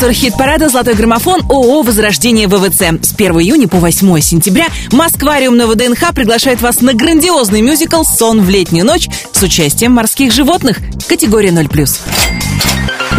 Спонсор 0.00 0.16
хит-парада 0.16 0.70
«Золотой 0.70 0.94
граммофон» 0.94 1.42
ООО 1.50 1.82
«Возрождение 1.82 2.48
ВВЦ». 2.48 3.04
С 3.06 3.12
1 3.12 3.32
июня 3.40 3.68
по 3.68 3.76
8 3.76 4.18
сентября 4.20 4.68
Москвариум 4.92 5.58
на 5.58 5.66
ВДНХ 5.66 6.14
приглашает 6.14 6.62
вас 6.62 6.80
на 6.80 6.94
грандиозный 6.94 7.60
мюзикл 7.60 8.02
«Сон 8.02 8.40
в 8.40 8.48
летнюю 8.48 8.86
ночь» 8.86 9.10
с 9.30 9.42
участием 9.42 9.92
морских 9.92 10.32
животных. 10.32 10.78
Категория 11.06 11.50
0+. 11.50 12.59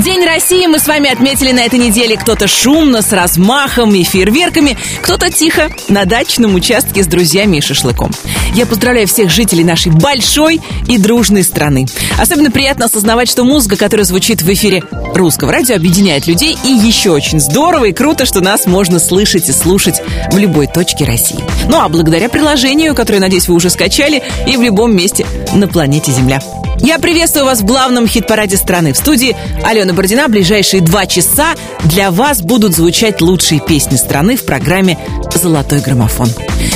День 0.04 0.26
России 0.26 0.66
мы 0.66 0.80
с 0.80 0.88
вами 0.88 1.12
отметили 1.12 1.52
на 1.52 1.60
этой 1.60 1.78
неделе. 1.78 2.18
Кто-то 2.18 2.48
шумно, 2.48 3.04
с 3.04 3.12
размахом 3.12 3.94
и 3.94 4.04
фейерверками, 4.04 4.76
кто-то 5.02 5.30
тихо, 5.30 5.70
на 5.90 6.06
дачном 6.06 6.56
участке 6.56 7.04
с 7.04 7.08
друзьями 7.08 7.58
и 7.58 7.62
шашлыком. 7.62 8.12
Я 8.56 8.66
поздравляю 8.66 9.08
всех 9.08 9.30
жителей 9.30 9.64
нашей 9.64 9.92
большой 9.92 10.60
и 10.88 10.98
дружной 10.98 11.44
страны. 11.44 11.86
Особенно 12.18 12.50
приятно 12.50 12.86
осознавать, 12.86 13.30
что 13.30 13.44
музыка, 13.44 13.78
которая 13.78 14.06
звучит 14.06 14.42
в 14.42 14.52
эфире 14.52 14.84
русского 15.14 15.52
радио, 15.52 15.76
объединяет 15.76 16.26
людей. 16.26 16.58
И 16.64 16.70
еще 16.70 17.12
очень 17.12 17.40
здорово 17.40 17.86
и 17.86 17.94
круто, 17.94 18.26
что 18.26 18.42
нас 18.42 18.66
можно 18.66 19.00
слышать 19.00 19.50
и 19.50 19.54
слушать 19.54 20.02
в 20.32 20.38
любой 20.38 20.66
точке 20.66 21.06
России. 21.06 21.40
Ну 21.70 21.80
а 21.80 21.90
благодаря 21.90 22.28
приложению, 22.28 22.96
которое, 22.96 23.20
надеюсь, 23.20 23.48
вы 23.48 23.54
уже 23.54 23.70
скачали, 23.70 24.24
и 24.48 24.58
в 24.58 24.62
любом 24.64 24.96
месте 24.96 25.28
на 25.54 25.68
планете 25.68 26.12
Земля. 26.12 26.40
Я 26.84 26.98
приветствую 26.98 27.46
вас 27.46 27.60
в 27.62 27.66
главном 27.66 28.08
хит-параде 28.08 28.58
страны. 28.58 28.94
В 28.94 28.98
студии 28.98 29.36
Алена 29.64 29.94
Бородина. 29.94 30.28
Ближайшие 30.28 30.82
два 30.82 31.06
часа 31.06 31.56
для 31.84 32.12
вас 32.12 32.42
будут 32.42 32.76
звучать 32.76 33.22
лучшие 33.22 33.60
песни 33.60 33.96
страны 33.96 34.36
в 34.36 34.44
программе 34.44 34.98
«Золотой 35.34 35.80
граммофон». 35.80 36.30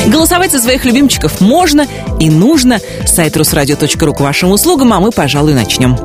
Голосовать 0.07 0.51
за 0.51 0.59
своих 0.59 0.85
любимчиков 0.85 1.41
можно 1.41 1.87
и 2.19 2.29
нужно. 2.29 2.79
Сайт 3.05 3.37
русрадио.ру 3.37 4.13
к 4.13 4.19
вашим 4.19 4.51
услугам, 4.51 4.93
а 4.93 4.99
мы, 4.99 5.11
пожалуй, 5.11 5.53
начнем. 5.53 5.97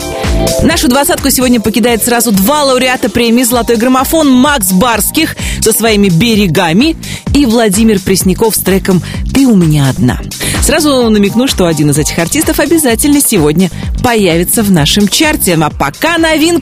Нашу 0.62 0.88
двадцатку 0.88 1.30
сегодня 1.30 1.60
покидает 1.60 2.02
сразу 2.02 2.32
два 2.32 2.64
лауреата 2.64 3.08
премии 3.08 3.42
«Золотой 3.42 3.76
граммофон» 3.76 4.30
Макс 4.30 4.72
Барских 4.72 5.36
со 5.60 5.72
своими 5.72 6.08
«Берегами» 6.08 6.96
и 7.34 7.46
Владимир 7.46 8.00
Пресняков 8.00 8.56
с 8.56 8.58
треком 8.60 9.02
«Ты 9.32 9.46
у 9.46 9.56
меня 9.56 9.88
одна». 9.88 10.20
Сразу 10.62 11.08
намекну, 11.08 11.48
что 11.48 11.66
один 11.66 11.90
из 11.90 11.98
этих 11.98 12.18
артистов 12.18 12.60
обязательно 12.60 13.20
сегодня 13.20 13.70
появится 14.04 14.62
в 14.62 14.70
нашем 14.70 15.08
чарте. 15.08 15.58
А 15.60 15.70
пока 15.70 16.18
новинка. 16.18 16.59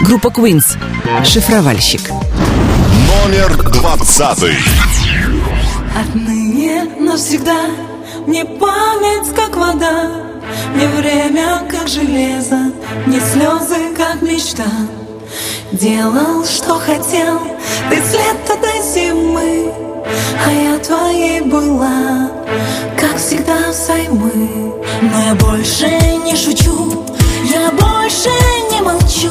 Группа 0.00 0.28
Queens. 0.28 0.64
Шифровальщик. 1.22 2.00
Номер 2.08 3.70
двадцатый. 3.70 4.56
Отныне 5.94 6.84
навсегда 6.98 7.66
мне 8.26 8.46
память 8.46 9.34
как 9.34 9.54
вода, 9.56 10.10
мне 10.74 10.88
время 10.88 11.62
как 11.68 11.86
железо, 11.86 12.72
мне 13.04 13.20
слезы 13.20 13.94
как 13.94 14.22
мечта. 14.22 14.64
Делал, 15.70 16.42
что 16.46 16.78
хотел, 16.78 17.38
ты 17.90 17.96
с 17.96 18.12
лета 18.14 18.56
до 18.58 18.82
зимы, 18.94 19.70
а 20.46 20.50
я 20.50 20.78
твоей 20.78 21.42
была, 21.42 22.30
как 22.98 23.18
всегда 23.18 23.70
взаймы. 23.70 24.72
Но 25.02 25.22
я 25.26 25.34
больше 25.34 25.88
не 26.24 26.34
шучу, 26.34 27.04
я 27.56 27.70
больше 27.70 28.30
не 28.70 28.80
молчу. 28.82 29.30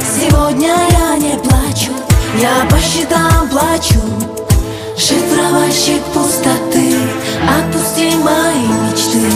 Сегодня 0.00 0.74
я 0.90 1.16
не 1.16 1.36
плачу, 1.38 1.92
я 2.40 2.64
по 2.70 2.78
счетам 2.78 3.48
плачу. 3.50 4.00
Шифровальщик 4.96 6.02
пустоты, 6.14 6.94
отпусти 7.56 8.14
мои 8.16 8.66
мечты. 8.82 9.26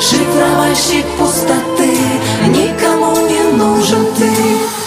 Шифровальщик 0.00 1.04
пустоты, 1.18 1.98
никому 2.46 3.16
не 3.28 3.42
нужен 3.56 4.06
ты. 4.16 4.79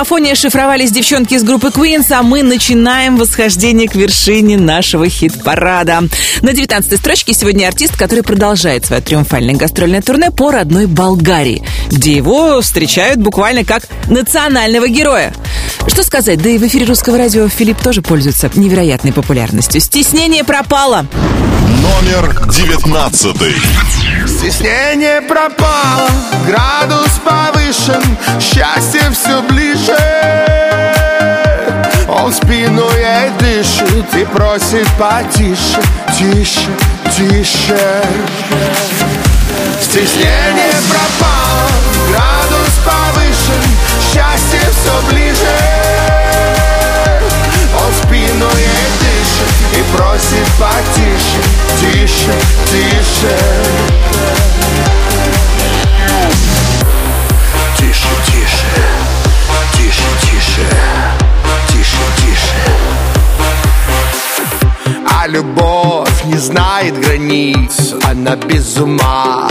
Граммофоне 0.00 0.34
шифровались 0.34 0.92
девчонки 0.92 1.34
из 1.34 1.42
группы 1.42 1.68
Queens, 1.68 2.10
а 2.10 2.22
мы 2.22 2.42
начинаем 2.42 3.18
восхождение 3.18 3.86
к 3.86 3.94
вершине 3.94 4.56
нашего 4.56 5.06
хит-парада. 5.06 6.04
На 6.40 6.54
19 6.54 6.98
строчке 6.98 7.34
сегодня 7.34 7.66
артист, 7.66 7.98
который 7.98 8.24
продолжает 8.24 8.86
свое 8.86 9.02
триумфальное 9.02 9.56
гастрольное 9.56 10.00
турне 10.00 10.30
по 10.30 10.52
родной 10.52 10.86
Болгарии, 10.86 11.62
где 11.90 12.16
его 12.16 12.62
встречают 12.62 13.20
буквально 13.20 13.62
как 13.66 13.88
национального 14.08 14.88
героя. 14.88 15.34
Что 15.88 16.02
сказать, 16.02 16.40
да 16.42 16.48
и 16.48 16.58
в 16.58 16.66
эфире 16.66 16.86
русского 16.86 17.18
радио 17.18 17.48
Филипп 17.48 17.80
тоже 17.80 18.02
пользуется 18.02 18.50
невероятной 18.54 19.12
популярностью. 19.12 19.80
Стеснение 19.80 20.44
пропало. 20.44 21.06
Номер 21.82 22.48
девятнадцатый. 22.50 23.54
Стеснение 24.26 25.22
пропало, 25.22 26.08
градус 26.46 27.20
повышен, 27.24 28.02
счастье 28.40 29.10
все 29.12 29.42
ближе. 29.42 29.96
Он 32.08 32.32
спину 32.32 32.84
ей 32.96 33.30
дышит 33.38 34.14
и 34.14 34.24
просит 34.26 34.86
потише, 34.98 35.80
тише, 36.18 36.68
тише. 37.16 38.02
Стеснение 39.80 40.74
пропало, 40.88 41.70
градус 42.10 42.69
все 44.80 45.02
ближе. 45.08 45.56
Он 47.74 47.92
спину 47.92 48.48
ей 48.56 48.88
дышит 49.00 49.52
и 49.76 49.96
просит 49.96 50.48
потише, 50.58 51.40
тише, 51.80 52.34
тише. 52.66 53.36
Тише, 57.76 58.08
тише, 58.26 58.72
тише, 59.76 60.08
тише, 60.22 60.66
тише, 61.68 62.04
тише. 62.16 62.60
А 65.06 65.26
любовь 65.26 66.24
не 66.24 66.38
знает 66.38 66.98
границ 66.98 67.94
Она 68.04 68.36
без 68.36 68.78
ума 68.78 69.48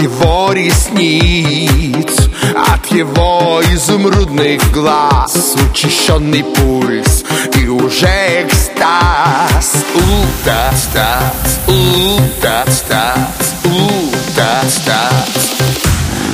его 0.00 0.52
ресниц. 0.52 2.28
От 2.54 2.86
его 2.86 3.60
изумрудных 3.72 4.70
глаз 4.72 5.56
Учащенный 5.70 6.44
пульс 6.44 7.24
и 7.54 7.68
уже 7.68 8.44
экстаз. 8.44 9.84
У-та-стаз, 9.94 11.60
у-та-стаз, 11.66 13.54
у-та-стаз 13.64 15.56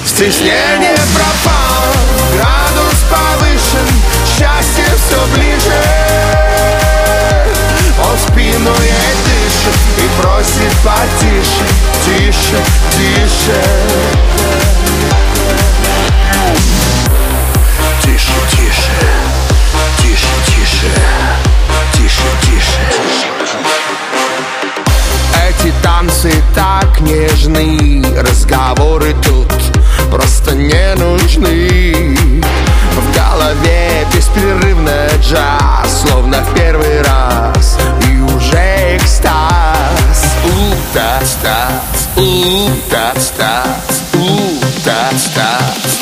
Стеснение 0.04 0.96
пропало, 1.14 1.94
градус 2.34 2.98
повышен 3.10 3.88
Счастье 4.26 4.84
все 4.96 5.20
ближе. 5.34 5.82
Он 7.98 8.18
спину 8.18 8.74
ей 8.82 9.31
дышит 9.62 9.74
И 9.98 10.20
просит 10.20 10.72
потише, 10.84 11.66
тише, 12.04 12.58
тише. 12.92 13.62
Тише, 18.02 18.32
тише, 18.50 18.96
тише, 19.98 20.32
тише, 20.56 20.88
тише, 21.92 22.24
тише. 22.42 22.82
Эти 25.48 25.72
танцы 25.82 26.32
так 26.54 27.00
нежны 27.00 28.04
Разговоры 28.20 29.14
тут 29.22 29.52
просто 30.10 30.54
не 30.54 30.94
нужны. 30.96 32.16
В 32.96 33.14
голове 33.14 34.06
беспрерывно 34.14 35.08
джаз 35.20 36.02
Словно 36.02 36.42
в 36.42 36.54
первый 36.54 37.02
раз. 37.02 37.78
И 38.08 38.20
уже 38.20 38.96
экстаз 38.96 39.21
тац 40.92 41.36
тац 41.42 42.06
у 42.16 42.68
тац 42.90 43.30
тац 43.30 44.02
у 44.14 44.60
тац 44.84 45.22
тац 45.34 45.92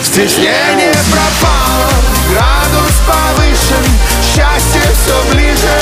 Стеснение 0.00 0.94
пропало, 1.10 1.90
градус 2.30 2.94
повышен 3.06 3.84
Счастье 4.22 4.82
все 4.94 5.34
ближе. 5.34 5.80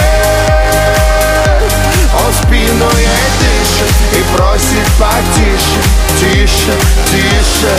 Он 2.14 2.32
спину 2.32 2.88
ей 2.96 3.28
дышит 3.40 3.94
и 4.12 4.36
просит 4.36 4.88
потише 4.98 5.80
Тише, 6.18 6.74
тише 7.10 7.74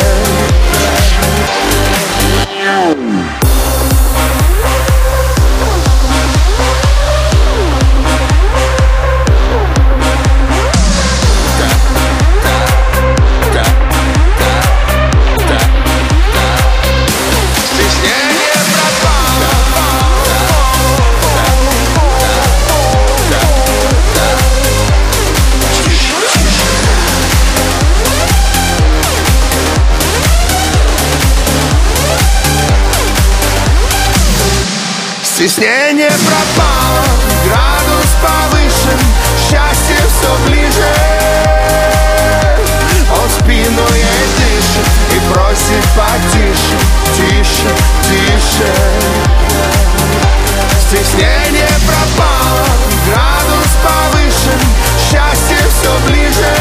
пропало, 36.26 37.04
градус 37.46 38.12
повышен, 38.22 39.00
счастье 39.38 39.98
все 40.08 40.32
ближе. 40.48 40.94
Он 43.12 43.30
спину 43.30 43.86
ей 43.94 44.26
дышит 44.38 44.88
и 45.14 45.34
просит 45.34 45.86
потише, 45.96 46.78
тише, 47.16 47.72
тише. 48.04 48.72
Стеснение 50.88 51.76
пропало, 51.86 52.66
градус 53.08 53.72
повышен, 53.84 54.62
счастье 55.00 55.58
все 55.70 55.92
ближе. 56.08 56.54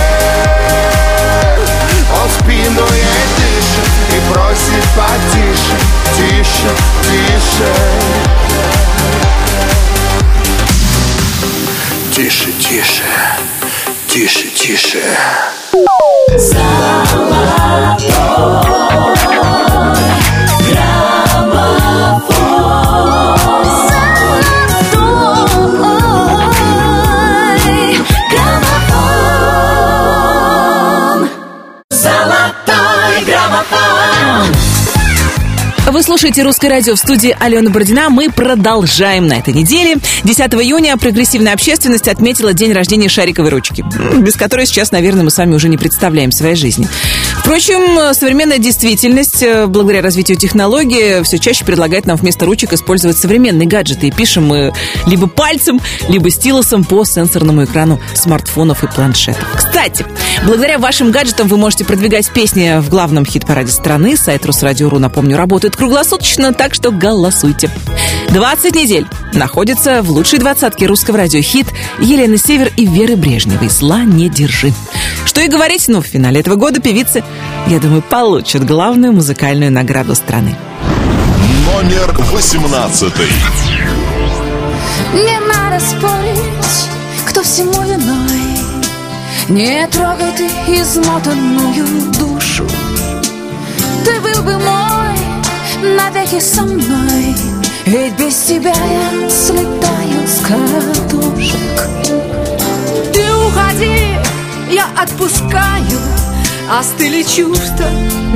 Он 2.22 2.30
спину 2.30 2.86
ей 2.94 3.26
дышит 3.36 3.92
и 4.10 4.32
просит 4.32 4.84
потише, 4.96 5.76
тише, 6.16 6.70
тише. 7.02 7.93
Тише, 12.24 12.52
тише, 12.52 13.04
тише, 14.08 14.48
тише. 14.48 15.18
Вы 15.72 15.84
слушаете 36.14 36.44
«Русское 36.44 36.68
радио» 36.68 36.94
в 36.94 36.98
студии 37.00 37.36
Алена 37.40 37.70
Бородина. 37.70 38.08
Мы 38.08 38.30
продолжаем 38.30 39.26
на 39.26 39.32
этой 39.32 39.52
неделе. 39.52 39.96
10 40.22 40.40
июня 40.54 40.96
прогрессивная 40.96 41.54
общественность 41.54 42.06
отметила 42.06 42.52
день 42.52 42.72
рождения 42.72 43.08
шариковой 43.08 43.50
ручки, 43.50 43.84
без 44.18 44.36
которой 44.36 44.64
сейчас, 44.66 44.92
наверное, 44.92 45.24
мы 45.24 45.32
с 45.32 45.38
вами 45.38 45.54
уже 45.54 45.68
не 45.68 45.76
представляем 45.76 46.30
своей 46.30 46.54
жизни. 46.54 46.86
Впрочем, 47.38 48.14
современная 48.14 48.58
действительность, 48.58 49.42
э, 49.42 49.66
благодаря 49.66 50.02
развитию 50.02 50.38
технологий, 50.38 51.22
все 51.24 51.38
чаще 51.38 51.64
предлагает 51.64 52.06
нам 52.06 52.16
вместо 52.16 52.46
ручек 52.46 52.72
использовать 52.72 53.18
современные 53.18 53.66
гаджеты. 53.66 54.06
И 54.06 54.10
пишем 54.12 54.46
мы 54.46 54.72
либо 55.06 55.26
пальцем, 55.26 55.80
либо 56.08 56.30
стилусом 56.30 56.84
по 56.84 57.04
сенсорному 57.04 57.64
экрану 57.64 58.00
смартфонов 58.14 58.84
и 58.84 58.86
планшетов. 58.86 59.44
Кстати, 59.56 60.06
благодаря 60.46 60.78
вашим 60.78 61.10
гаджетам 61.10 61.48
вы 61.48 61.58
можете 61.58 61.84
продвигать 61.84 62.30
песни 62.30 62.80
в 62.80 62.88
главном 62.88 63.26
хит-параде 63.26 63.72
страны. 63.72 64.16
Сайт 64.16 64.46
Русрадио.ру, 64.46 64.98
напомню, 64.98 65.36
работает 65.36 65.76
круглосуточно, 65.76 66.04
так 66.52 66.74
что 66.74 66.90
голосуйте. 66.90 67.70
20 68.30 68.74
недель 68.74 69.06
находится 69.32 70.02
в 70.02 70.10
лучшей 70.10 70.38
двадцатке 70.38 70.86
русского 70.86 71.18
радио 71.18 71.40
хит 71.40 71.66
Елены 72.00 72.36
Север 72.36 72.72
и 72.76 72.86
Веры 72.86 73.16
Брежневой 73.16 73.68
«Зла 73.68 74.02
не 74.02 74.28
держи». 74.28 74.72
Что 75.24 75.40
и 75.40 75.48
говорить, 75.48 75.88
но 75.88 76.00
в 76.00 76.06
финале 76.06 76.40
этого 76.40 76.56
года 76.56 76.80
певицы, 76.80 77.24
я 77.66 77.78
думаю, 77.78 78.02
получат 78.02 78.64
главную 78.64 79.12
музыкальную 79.12 79.72
награду 79.72 80.14
страны. 80.14 80.56
Номер 81.66 82.12
восемнадцатый. 82.32 83.28
Не 85.12 85.38
надо 85.40 85.84
спорить, 85.84 86.88
кто 87.26 87.42
всему 87.42 87.82
виной 87.82 88.58
Не 89.48 89.86
трогай 89.88 90.32
ты 90.36 90.46
измотанную 90.80 92.12
душу 92.18 92.66
Ты 94.04 94.20
был 94.20 94.42
бы 94.42 94.58
мой 94.58 94.83
навеки 95.84 96.40
со 96.40 96.62
мной 96.62 97.34
Ведь 97.86 98.14
без 98.18 98.34
тебя 98.36 98.74
я 98.74 99.30
слетаю 99.30 100.26
с 100.26 100.40
катушек. 100.40 101.88
Ты 103.12 103.22
уходи, 103.46 104.16
я 104.70 104.86
отпускаю 104.96 106.00
Остыли 106.70 107.22
чувства, 107.22 107.88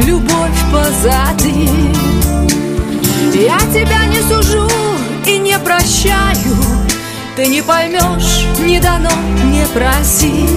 любовь 0.04 0.60
позади. 0.70 1.68
Я 3.34 3.58
тебя 3.72 4.04
не 4.06 4.20
сужу 4.22 4.68
и 5.26 5.38
не 5.38 5.58
прощаю 5.58 6.56
Ты 7.36 7.46
не 7.46 7.62
поймешь, 7.62 8.46
не 8.60 8.80
дано, 8.80 9.12
не 9.44 9.64
проси 9.66 10.48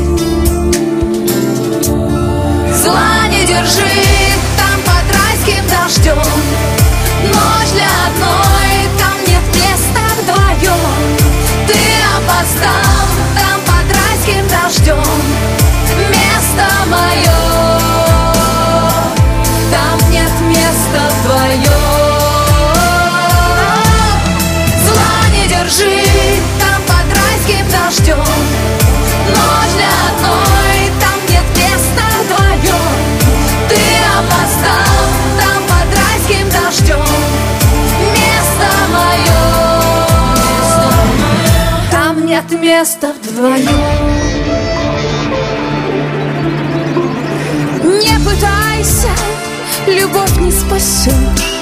Зла 2.83 3.27
не 3.29 3.45
держи, 3.45 3.83
там 4.57 4.81
под 4.85 5.15
райским 5.15 5.63
дождем 5.69 6.80
опоздал, 12.51 13.07
там 13.35 13.61
под 13.61 13.95
райским 13.95 14.47
дождем. 14.47 15.03
Место 16.09 16.67
мое 16.87 17.50
нет 42.81 42.87
места 42.87 43.13
вдвоем 43.13 43.67
Не 47.83 48.17
пытайся, 48.25 49.09
любовь 49.87 50.37
не 50.39 50.51
спасешь 50.51 51.61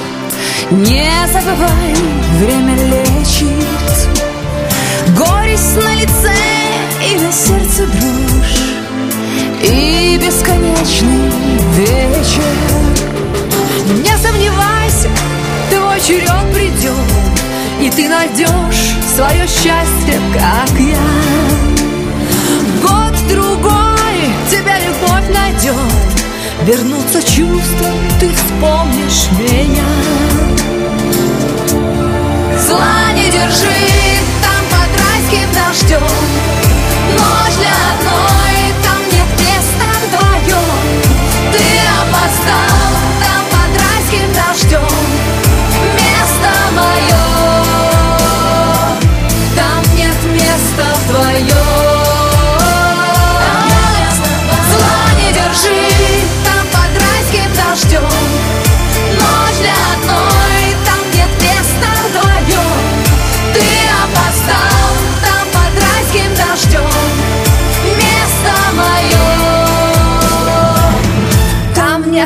Не 0.72 1.12
забывай, 1.34 1.96
время 2.40 2.76
лечит. 2.76 3.48
Горесть 5.18 5.76
на 5.76 5.96
лице 5.96 6.36
и 7.12 7.20
на 7.20 7.32
сердце 7.32 7.86
дрожь. 7.88 8.60
И 9.62 10.18
бесконечный 10.24 11.32
вечер. 11.76 12.44
Не 14.04 14.18
сомневайся, 14.18 15.10
твой 15.70 16.00
черед 16.00 16.49
И 17.89 17.91
ты 17.91 18.08
найдешь 18.08 18.93
свое 19.15 19.48
счастье, 19.48 20.19
как 20.31 20.79
я. 20.79 21.00
Год-другой 22.84 24.29
тебя 24.51 24.77
любовь 24.79 25.27
найдет 25.34 25.75
Вернутся 26.65 27.24
чувства, 27.24 27.88
ты 28.19 28.29
вспомнишь 28.29 29.29
меня. 29.39 29.89
Зла 32.67 33.12
не 33.15 33.31
держи, 33.31 33.88
там 34.43 34.63
под 34.69 34.89
райским 35.01 35.50
дождем 35.55 36.69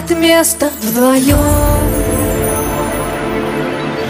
нет 0.10 0.17
места 0.17 0.72
вдвоем 0.81 1.38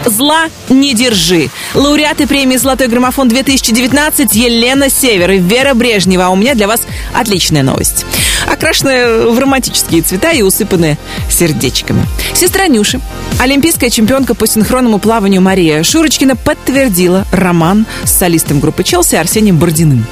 Зла 0.06 0.48
не 0.68 0.92
держи. 0.94 1.48
Лауреаты 1.74 2.26
премии 2.26 2.56
«Золотой 2.56 2.88
граммофон 2.88 3.28
2019» 3.28 4.28
Елена 4.32 4.90
Север 4.90 5.30
и 5.30 5.38
Вера 5.38 5.72
Брежнева. 5.72 6.26
А 6.26 6.28
у 6.28 6.36
меня 6.36 6.54
для 6.54 6.68
вас 6.68 6.82
отличная 7.14 7.62
новость. 7.62 8.04
Окрашенная 8.46 9.28
в 9.28 9.38
романтические 9.38 10.02
цвета 10.02 10.32
и 10.32 10.42
усыпанная 10.42 10.98
сердечками. 11.30 12.06
Сестра 12.34 12.66
Нюши, 12.66 13.00
олимпийская 13.40 13.88
чемпионка 13.88 14.34
по 14.34 14.46
синхронному 14.46 14.98
плаванию 14.98 15.40
Мария 15.40 15.82
Шурочкина 15.82 16.36
подтвердила 16.36 17.24
роман 17.32 17.86
с 18.04 18.12
солистом 18.12 18.60
группы 18.60 18.84
«Челси» 18.84 19.14
Арсением 19.16 19.56
Бородиным. 19.56 20.04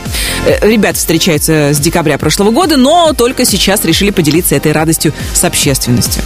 Э, 0.45 0.69
Ребята 0.69 0.99
встречаются 0.99 1.73
с 1.73 1.79
декабря 1.79 2.19
прошлого 2.19 2.51
года, 2.51 2.77
но 2.77 3.13
только 3.13 3.45
сейчас 3.45 3.85
решили 3.85 4.11
поделиться 4.11 4.55
этой 4.55 4.73
радостью 4.73 5.13
с 5.35 5.45
общественностью. 5.45 6.23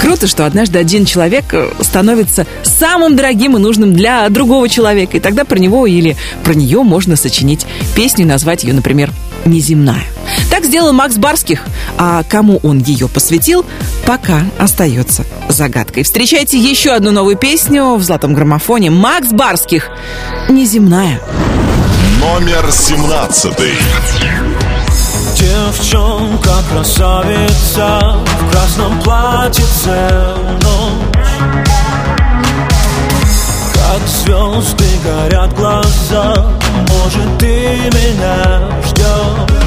Круто, 0.00 0.26
что 0.26 0.46
однажды 0.46 0.78
один 0.78 1.04
человек 1.04 1.44
э, 1.52 1.70
становится 1.80 2.46
самым 2.62 3.16
дорогим 3.16 3.56
и 3.56 3.60
нужным 3.60 3.92
для 3.92 4.28
другого 4.28 4.68
человека, 4.68 5.16
и 5.16 5.20
тогда 5.20 5.44
про 5.44 5.58
него 5.58 5.86
или 5.86 6.16
про 6.42 6.54
нее 6.54 6.82
можно 6.82 7.16
сочинить 7.16 7.66
песню 7.94 8.24
и 8.24 8.28
назвать 8.28 8.64
ее, 8.64 8.72
например, 8.72 9.10
«Неземная». 9.44 10.04
Так 10.50 10.64
сделал 10.64 10.92
Макс 10.92 11.16
Барских, 11.16 11.64
а 11.98 12.22
кому 12.28 12.60
он 12.62 12.78
ее 12.78 13.08
посвятил, 13.08 13.64
пока 14.06 14.42
остается 14.58 15.24
загадкой. 15.48 16.02
Встречайте 16.02 16.58
еще 16.58 16.92
одну 16.92 17.10
новую 17.10 17.36
песню 17.36 17.94
в 17.96 18.02
«Золотом 18.02 18.34
граммофоне» 18.34 18.90
Макс 18.90 19.30
Барских 19.30 19.88
«Неземная». 20.48 21.20
Номер 22.20 22.70
17. 22.70 23.52
Девчонка 25.34 26.50
красавица 26.70 28.16
в 28.40 28.50
красном 28.50 29.00
платьице 29.00 30.10
ночь 30.62 31.26
Как 33.72 34.06
звезды 34.06 34.84
горят 35.02 35.54
глаза, 35.54 36.44
может 36.88 37.38
ты 37.38 37.78
меня 37.94 38.68
ждешь 38.84 39.59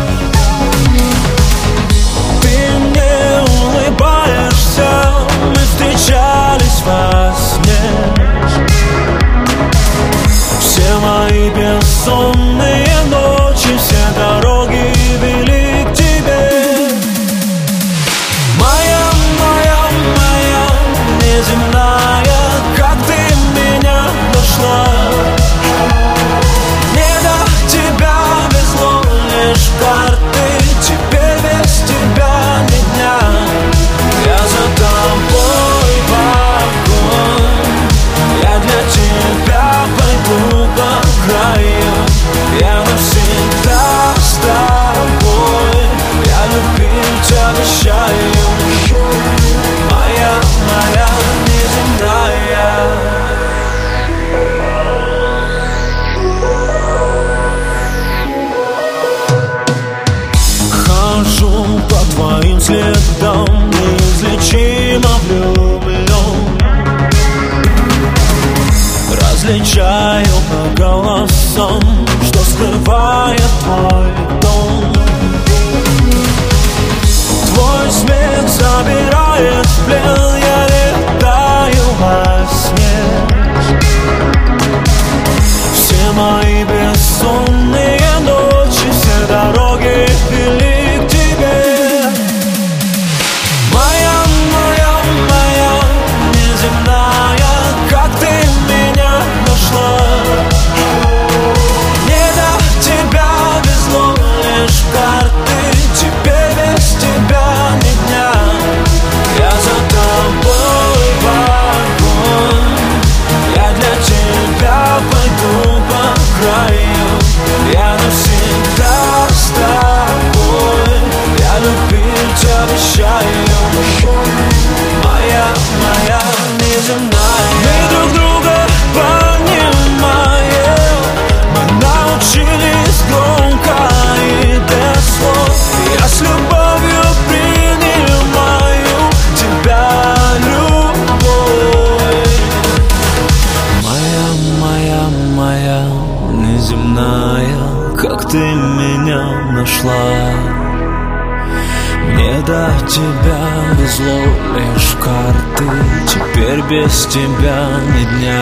до 152.46 152.70
тебя 152.88 153.40
везло 153.80 154.22
лишь 154.56 154.96
карты. 155.02 155.66
Теперь 156.08 156.62
без 156.70 157.06
тебя 157.06 157.70
ни 157.94 158.20
дня 158.20 158.42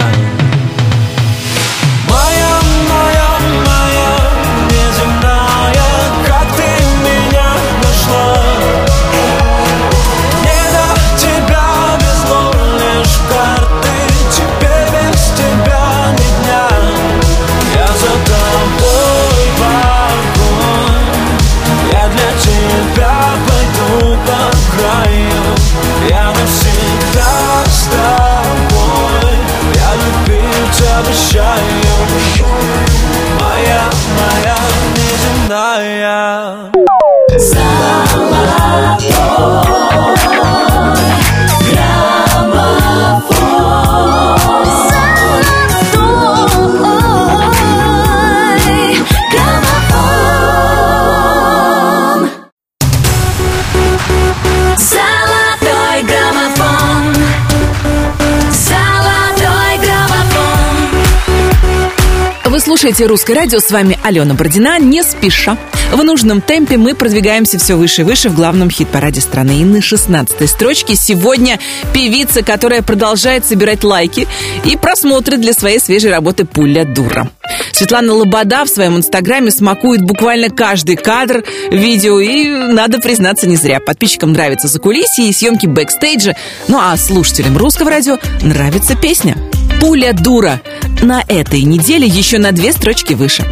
слушаете 62.82 63.06
«Русское 63.06 63.36
радио», 63.36 63.60
с 63.60 63.70
вами 63.70 64.00
Алена 64.02 64.34
Бородина, 64.34 64.80
не 64.80 65.04
спеша. 65.04 65.56
В 65.92 66.04
нужном 66.04 66.42
темпе 66.42 66.78
мы 66.78 66.96
продвигаемся 66.96 67.60
все 67.60 67.76
выше 67.76 68.02
и 68.02 68.04
выше 68.04 68.30
в 68.30 68.36
главном 68.36 68.72
хит-параде 68.72 69.22
страны. 69.22 69.62
И 69.62 69.64
на 69.64 69.78
16-й 69.78 70.48
строчке 70.48 70.96
сегодня 70.96 71.60
певица, 71.94 72.42
которая 72.42 72.82
продолжает 72.82 73.46
собирать 73.46 73.84
лайки 73.84 74.28
и 74.66 74.76
просмотры 74.78 75.38
для 75.38 75.54
своей 75.54 75.80
свежей 75.80 76.10
работы 76.10 76.44
«Пуля 76.44 76.84
дура». 76.84 77.30
Светлана 77.72 78.16
Лобода 78.16 78.66
в 78.66 78.70
своем 78.70 78.98
инстаграме 78.98 79.52
смакует 79.52 80.02
буквально 80.02 80.50
каждый 80.50 80.96
кадр 80.96 81.44
видео, 81.70 82.20
и, 82.20 82.48
надо 82.48 82.98
признаться, 82.98 83.46
не 83.48 83.58
зря. 83.58 83.80
Подписчикам 83.80 84.34
нравятся 84.34 84.68
закулисье 84.68 85.30
и 85.30 85.34
съемки 85.34 85.68
бэкстейджа, 85.68 86.36
ну 86.68 86.80
а 86.82 86.98
слушателям 86.98 87.58
русского 87.58 87.92
радио 87.92 88.18
нравится 88.42 88.96
песня. 88.96 89.38
«Пуля 89.82 90.14
дура» 90.14 90.62
на 91.02 91.24
этой 91.28 91.64
неделе 91.64 92.06
еще 92.06 92.38
на 92.38 92.52
две 92.52 92.72
строчки 92.72 93.16
выше. 93.16 93.44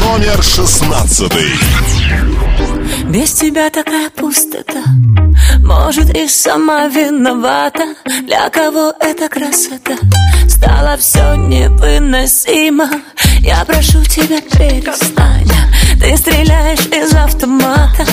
Номер 0.00 0.42
шестнадцатый. 0.42 1.52
Без 3.04 3.32
тебя 3.32 3.70
такая 3.70 4.10
пустота. 4.10 4.82
Может 5.62 6.10
и 6.16 6.26
сама 6.26 6.88
виновата. 6.88 7.94
Для 8.26 8.50
кого 8.50 8.92
эта 8.98 9.28
красота? 9.28 9.94
Стало 10.48 10.96
все 10.96 11.36
невыносимо. 11.36 12.90
Я 13.38 13.64
прошу 13.64 14.02
тебя 14.02 14.40
перестань. 14.40 15.48
Ты 16.00 16.16
стреляешь 16.16 16.86
из 16.86 17.14
автомата. 17.14 18.04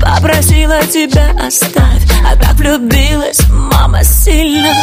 Попросила 0.00 0.82
тебя 0.86 1.36
оставь. 1.40 2.02
А 2.26 2.34
так 2.34 2.56
влюбилась 2.56 3.40
мама 3.48 4.02
сильно 4.02 4.74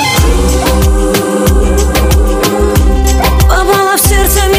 Попала 3.47 3.95
в 3.95 3.99
сердце 4.01 4.43
мне 4.49 4.56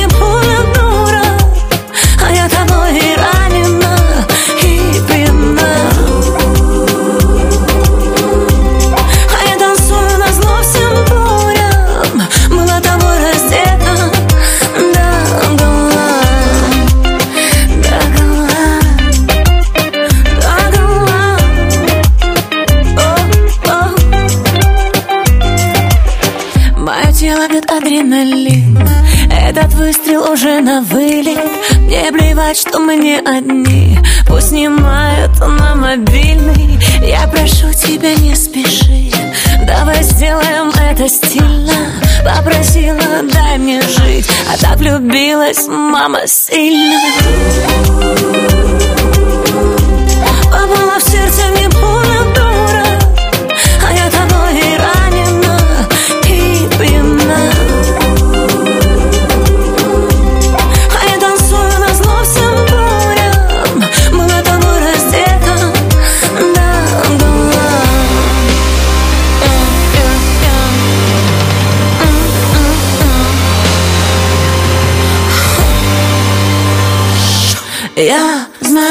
на 30.61 30.81
вылет. 30.83 31.39
Мне 31.81 32.11
плевать, 32.13 32.59
что 32.59 32.79
мы 32.79 32.97
не 32.97 33.19
одни. 33.19 33.99
Пусть 34.27 34.49
снимают 34.49 35.39
на 35.39 35.75
мобильный. 35.75 36.79
Я 37.03 37.27
прошу 37.29 37.73
тебя, 37.73 38.15
не 38.15 38.35
спеши. 38.35 39.11
Давай 39.67 40.03
сделаем 40.03 40.71
это 40.71 41.09
стильно. 41.09 41.73
Попросила, 42.25 42.99
дай 43.33 43.59
мне 43.59 43.81
жить. 43.83 44.29
А 44.53 44.59
так 44.59 44.79
влюбилась 44.79 45.67
мама 45.69 46.27
сильно. 46.27 46.99
Попала 50.45 50.99
в 50.99 51.03
сердце 51.03 51.43
мне 51.53 51.69
пуля 51.71 52.08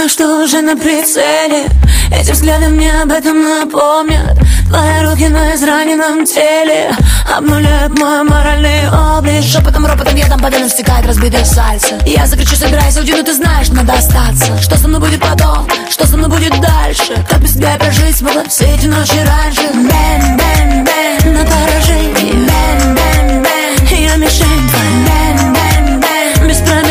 что 0.09 0.43
уже 0.43 0.61
на 0.61 0.75
прицеле. 0.77 1.65
Эти 2.11 2.31
взгляды 2.31 2.69
мне 2.69 2.91
об 3.01 3.11
этом 3.11 3.43
напомнят. 3.43 4.37
Твои 4.69 5.01
руки 5.03 5.27
на 5.27 5.55
израненном 5.55 6.25
теле 6.25 6.91
Обнуляют 7.35 7.97
мой 7.99 8.23
моральный 8.23 8.89
облик. 8.89 9.43
Шепотом, 9.43 9.85
ропотом, 9.85 10.15
ядом 10.15 10.39
по 10.39 10.47
венам 10.47 10.69
стекает 10.69 11.05
разбитое 11.05 11.43
сердце. 11.43 11.99
Я 12.05 12.25
закричу, 12.25 12.55
собирайся, 12.55 12.99
уйди, 12.99 13.13
но 13.13 13.23
ты 13.23 13.33
знаешь, 13.33 13.69
надо 13.69 13.93
остаться. 13.93 14.57
Что 14.61 14.77
со 14.77 14.87
мной 14.87 15.01
будет 15.01 15.21
потом, 15.21 15.67
что 15.89 16.07
со 16.07 16.15
мной 16.15 16.29
будет 16.29 16.59
дальше? 16.61 17.13
Как 17.29 17.39
без 17.39 17.53
тебя 17.53 17.73
я 17.73 17.77
прожить 17.77 18.15
смогла 18.15 18.43
все 18.45 18.65
эти 18.65 18.85
ночи 18.87 19.19
раньше? 19.25 19.67
Bang, 19.73 20.37
bang, 20.37 20.85
bang, 20.85 21.33
на 21.33 21.43
поражение. 21.43 22.31
Bang, 22.31 22.95
bang, 22.95 23.43
bang, 23.43 23.99
я 23.99 24.15
мишень 24.15 24.69
твоя. 24.69 24.87
Bang, 25.07 25.53
bang, 25.53 25.99
bang, 25.99 26.47
без 26.47 26.57
промедления 26.57 26.86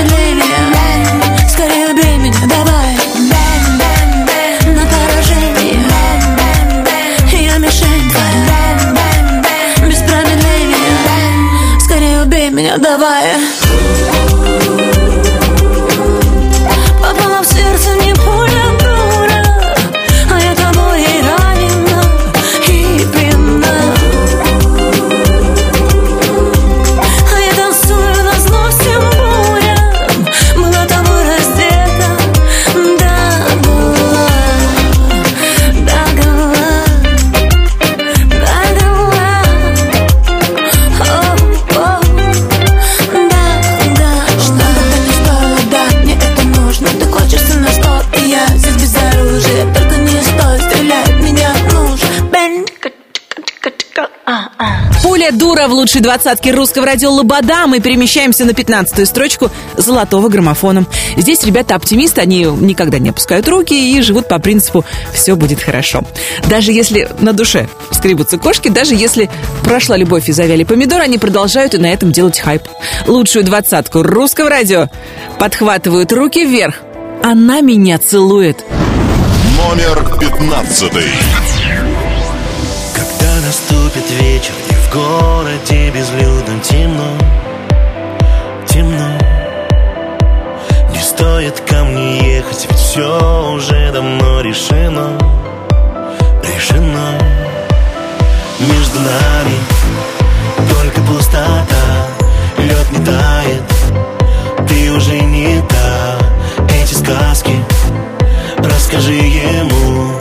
убей 12.77 13.66
Пуля 55.27 55.39
дура 55.39 55.67
в 55.67 55.73
лучшей 55.73 56.03
двадцатке 56.03 56.53
русского 56.53 56.87
радио 56.87 57.11
Лобода. 57.11 57.67
Мы 57.67 57.81
перемещаемся 57.81 58.45
на 58.45 58.51
15-ю 58.51 59.07
строчку 59.07 59.51
золотого 59.77 60.29
граммофона. 60.29 60.87
Здесь 61.17 61.43
ребята 61.43 61.75
оптимисты, 61.75 62.21
они 62.21 62.45
никогда 62.45 63.01
не 63.01 63.11
опускают 63.11 63.49
руки 63.49 63.75
и 63.75 64.01
живут 64.03 64.29
по 64.29 64.39
принципу 64.39 64.85
«все 65.13 65.35
будет 65.35 65.61
хорошо». 65.61 66.05
Даже 66.49 66.71
если 66.71 67.09
на 67.19 67.33
душе 67.33 67.69
скребутся 67.91 68.39
кошки, 68.39 68.69
даже 68.69 68.95
если 68.95 69.29
прошла 69.65 69.97
любовь 69.97 70.29
и 70.29 70.33
завяли 70.33 70.63
помидоры, 70.63 71.03
они 71.03 71.19
продолжают 71.19 71.75
и 71.75 71.79
на 71.79 71.87
этом 71.87 72.13
делать 72.13 72.39
хайп. 72.39 72.63
Лучшую 73.09 73.45
двадцатку 73.45 74.03
русского 74.05 74.49
радио 74.49 74.89
подхватывают 75.41 76.13
руки 76.13 76.45
вверх. 76.45 76.77
Она 77.25 77.63
меня 77.63 77.99
целует. 77.99 78.65
Номер 79.57 80.19
пятнадцатый. 80.21 81.11
Когда 82.95 83.41
наступит 83.41 84.09
вечер 84.21 84.53
городе 84.97 85.91
безлюдно 85.91 86.59
темно 86.63 87.05
Темно. 88.67 89.09
Не 90.91 91.01
стоит 91.01 91.61
ко 91.61 91.85
мне 91.85 92.37
ехать 92.37 92.67
Ведь 92.69 92.79
все 92.79 93.53
уже 93.55 93.93
давно 93.93 94.41
решено 94.41 95.19
Решено. 96.43 97.19
Между 98.59 98.99
нами 99.01 99.59
Только 100.71 101.01
пустота 101.03 101.87
Лед 102.59 102.93
не 102.93 103.05
тает 103.05 104.69
Ты 104.69 104.93
уже 104.93 105.21
не 105.21 105.61
та. 105.69 106.19
Эти 106.75 106.95
сказки 106.95 107.53
Расскажи 108.59 109.13
ему 109.13 110.17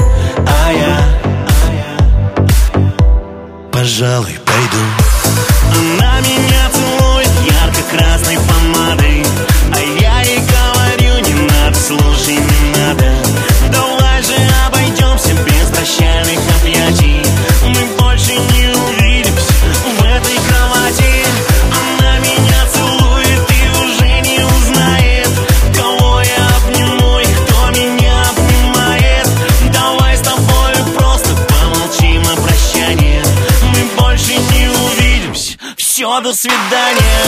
А 0.45 0.71
я 0.73 1.24
Пожалуй, 3.85 4.39
пойду. 4.43 4.83
Она 5.99 6.04
до 36.21 36.33
свидания. 36.33 37.25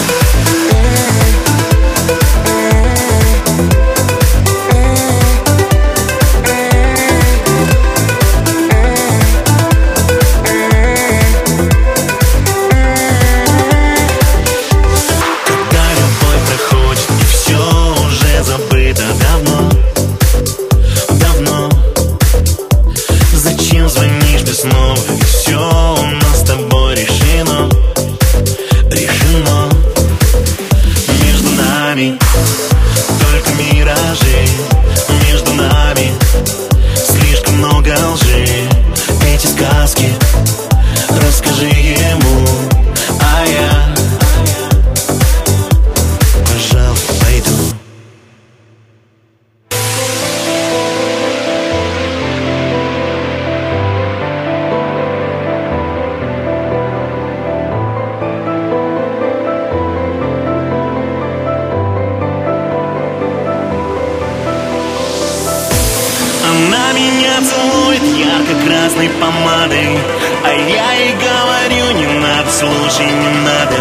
как 68.48 68.64
красной 68.66 69.10
помадой. 69.10 70.00
А 70.44 70.50
я 70.50 70.96
и 70.96 71.14
говорю, 71.14 71.92
не 72.00 72.08
надо, 72.20 72.50
слушай, 72.50 73.06
не 73.06 73.30
надо. 73.44 73.76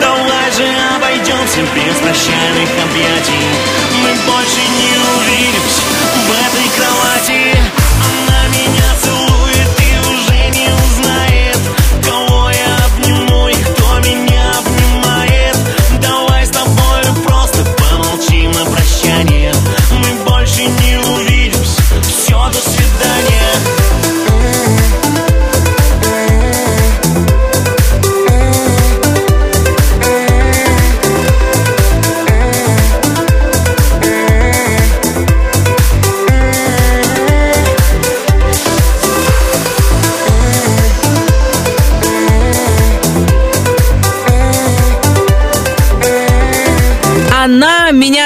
Давай 0.00 0.52
же 0.52 0.66
обойдемся 0.96 1.60
без 1.74 1.96
прощальных 1.96 2.70
объятий. 2.84 3.44
Мы 4.02 4.10
больше 4.30 4.60
не 4.80 4.94
увидимся 5.16 5.82
в 6.14 6.30
этой 6.46 6.68
красоте 6.76 6.83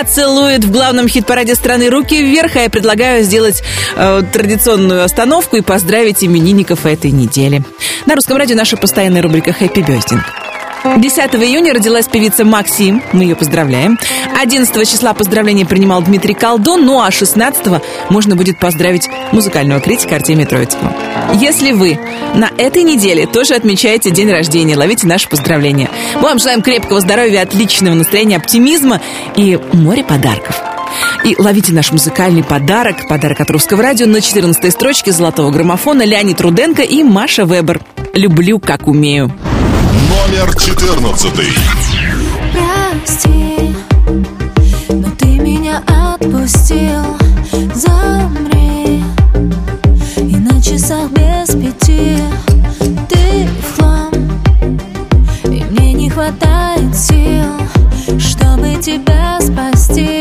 целует 0.09 0.65
в 0.65 0.71
главном 0.71 1.09
хит-параде 1.09 1.55
страны 1.55 1.91
руки 1.91 2.23
вверх, 2.23 2.57
а 2.57 2.61
я 2.61 2.71
предлагаю 2.71 3.23
сделать 3.25 3.63
э, 3.97 4.23
традиционную 4.33 5.05
остановку 5.05 5.57
и 5.57 5.61
поздравить 5.61 6.25
именинников 6.25 6.87
этой 6.87 7.11
недели. 7.11 7.63
На 8.07 8.15
русском 8.15 8.37
радио 8.37 8.57
наша 8.57 8.77
постоянная 8.77 9.23
рубрика 9.23 9.53
«Хэппи 9.53 9.81
Бёздинг». 9.81 10.25
10 10.97 11.19
июня 11.35 11.75
родилась 11.75 12.07
певица 12.07 12.45
Максим, 12.45 13.03
мы 13.13 13.25
ее 13.25 13.37
поздравляем. 13.37 13.99
11 14.39 14.89
числа 14.89 15.15
поздравления 15.15 15.67
принимал 15.67 16.01
Дмитрий 16.01 16.35
Колдун, 16.35 16.87
ну 16.87 17.01
а 17.01 17.11
16 17.11 17.83
можно 18.09 18.37
будет 18.37 18.61
поздравить 18.61 19.09
музыкального 19.33 19.81
критика 19.81 20.15
Артемия 20.15 20.47
Троицкого. 20.47 20.93
Если 21.35 21.73
вы 21.73 21.99
на 22.37 22.49
этой 22.57 22.85
неделе 22.85 23.27
тоже 23.27 23.55
отмечаете 23.55 24.11
день 24.11 24.31
рождения, 24.31 24.77
ловите 24.77 25.09
наши 25.09 25.29
поздравления. 25.29 25.91
Мы 26.15 26.23
вам 26.23 26.39
желаем 26.39 26.63
крепкого 26.63 27.01
здоровья, 27.01 27.43
отличного 27.43 27.95
настроения, 27.95 28.37
оптимизма 28.37 29.01
и 29.35 29.59
море 29.73 30.05
подарков. 30.05 30.63
И 31.25 31.35
ловите 31.37 31.73
наш 31.73 31.91
музыкальный 31.91 32.45
подарок, 32.45 33.09
подарок 33.09 33.41
от 33.41 33.51
Русского 33.51 33.83
радио 33.83 34.07
на 34.07 34.21
14 34.21 34.73
строчке 34.73 35.11
золотого 35.11 35.51
граммофона 35.51 36.03
Леонид 36.03 36.41
Руденко 36.41 36.83
и 36.83 37.03
Маша 37.03 37.45
Вебер. 37.45 37.81
Люблю, 38.15 38.61
как 38.61 38.87
умею. 38.87 39.33
Номер 40.09 40.57
14. 40.57 41.33
Прости, 42.53 43.75
отпустил. 45.87 47.05
Замри, 47.75 49.03
и 50.17 50.37
на 50.37 50.61
часах 50.61 51.11
без 51.11 51.49
пяти 51.49 52.19
ты 53.09 53.49
в 53.63 53.77
хлам, 53.77 54.13
и 55.45 55.65
мне 55.71 55.93
не 55.93 56.11
хватает 56.11 56.95
сил, 56.95 57.53
чтобы 58.19 58.77
тебя 58.83 59.39
спасти, 59.41 60.18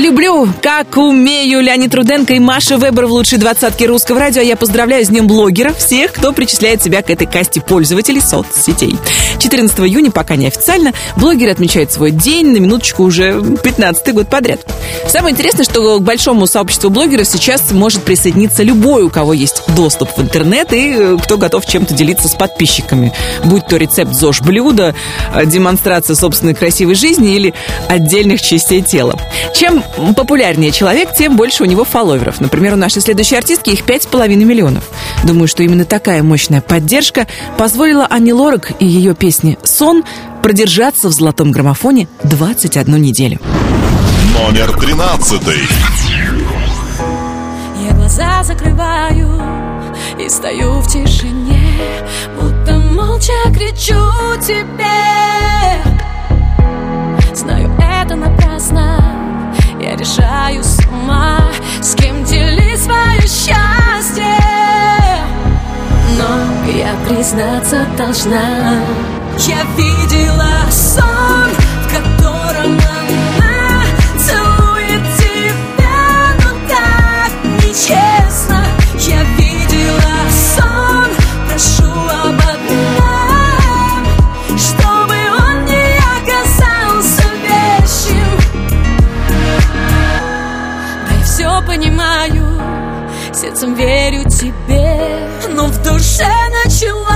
Люблю, 0.00 0.48
как 0.62 0.96
умею 0.96 1.60
Леонид 1.60 1.94
Руденко 1.94 2.32
и 2.32 2.38
Маша 2.38 2.76
Вебер 2.76 3.04
в 3.04 3.12
лучшей 3.12 3.36
двадцатке 3.36 3.84
русского 3.84 4.18
радио. 4.18 4.40
Я 4.40 4.56
поздравляю 4.56 5.04
с 5.04 5.08
Днем 5.08 5.26
блогера 5.26 5.74
всех, 5.74 6.14
кто 6.14 6.32
причисляет 6.32 6.82
себя 6.82 7.02
к 7.02 7.10
этой 7.10 7.26
касте 7.26 7.60
пользователей 7.60 8.22
соцсетей. 8.22 8.96
14 9.38 9.78
июня, 9.80 10.10
пока 10.10 10.36
не 10.36 10.46
официально, 10.46 10.94
блогеры 11.16 11.50
отмечают 11.50 11.92
свой 11.92 12.12
день, 12.12 12.46
на 12.46 12.56
минуточку 12.56 13.02
уже 13.02 13.42
15 13.62 14.14
год 14.14 14.30
подряд. 14.30 14.60
Самое 15.06 15.34
интересное, 15.34 15.64
что 15.64 15.98
к 15.98 16.02
большому 16.02 16.46
сообществу 16.46 16.88
блогеров 16.88 17.26
сейчас 17.26 17.70
может 17.70 18.02
присоединиться 18.02 18.62
любой, 18.62 19.02
у 19.02 19.10
кого 19.10 19.34
есть 19.34 19.62
доступ 19.76 20.16
в 20.16 20.22
интернет 20.22 20.72
и 20.72 20.94
э, 20.96 21.16
кто 21.22 21.36
готов 21.36 21.66
чем-то 21.66 21.92
делиться 21.92 22.26
с 22.28 22.34
подписчиками. 22.34 23.12
Будь 23.44 23.66
то 23.66 23.76
рецепт 23.76 24.14
ЗОЖ 24.14 24.40
блюда, 24.40 24.94
э, 25.34 25.44
демонстрация 25.44 26.16
собственной 26.16 26.54
красивой 26.54 26.94
жизни 26.94 27.34
или 27.34 27.52
отдельных 27.88 28.40
частей 28.40 28.80
тела. 28.80 29.18
Чем 29.54 29.82
популярнее 30.16 30.70
человек, 30.70 31.14
тем 31.16 31.36
больше 31.36 31.62
у 31.62 31.66
него 31.66 31.84
фолловеров. 31.84 32.40
Например, 32.40 32.74
у 32.74 32.76
нашей 32.76 33.02
следующей 33.02 33.36
артистки 33.36 33.70
их 33.70 33.84
5,5 33.84 34.28
миллионов. 34.36 34.84
Думаю, 35.24 35.48
что 35.48 35.62
именно 35.62 35.84
такая 35.84 36.22
мощная 36.22 36.60
поддержка 36.60 37.26
позволила 37.56 38.06
Ани 38.06 38.32
Лорак 38.32 38.72
и 38.78 38.86
ее 38.86 39.14
песне 39.14 39.58
«Сон» 39.62 40.04
продержаться 40.42 41.08
в 41.08 41.12
золотом 41.12 41.52
граммофоне 41.52 42.08
21 42.24 43.00
неделю. 43.00 43.38
Номер 44.34 44.72
тринадцатый. 44.78 45.60
Я 47.84 47.94
глаза 47.94 48.42
закрываю 48.42 49.42
и 50.18 50.28
стою 50.28 50.80
в 50.80 50.86
тишине, 50.86 51.74
будто 52.40 52.78
молча 52.78 53.32
кричу 53.54 54.00
тебе. 54.40 55.20
Знаю, 57.34 57.70
это 57.78 58.16
напрасно, 58.16 59.09
решаю 60.00 60.64
сама, 60.64 61.50
с 61.82 61.94
кем 61.94 62.24
делить 62.24 62.82
свое 62.82 63.20
счастье. 63.20 64.24
Но 66.16 66.72
я 66.72 66.94
признаться 67.06 67.86
должна, 67.98 68.80
я 69.38 69.62
видела 69.76 70.70
сон, 70.70 71.50
сердцем 93.50 93.74
верю 93.74 94.22
тебе, 94.28 95.28
но 95.50 95.66
в 95.66 95.82
душе 95.82 96.28
началась 96.64 97.09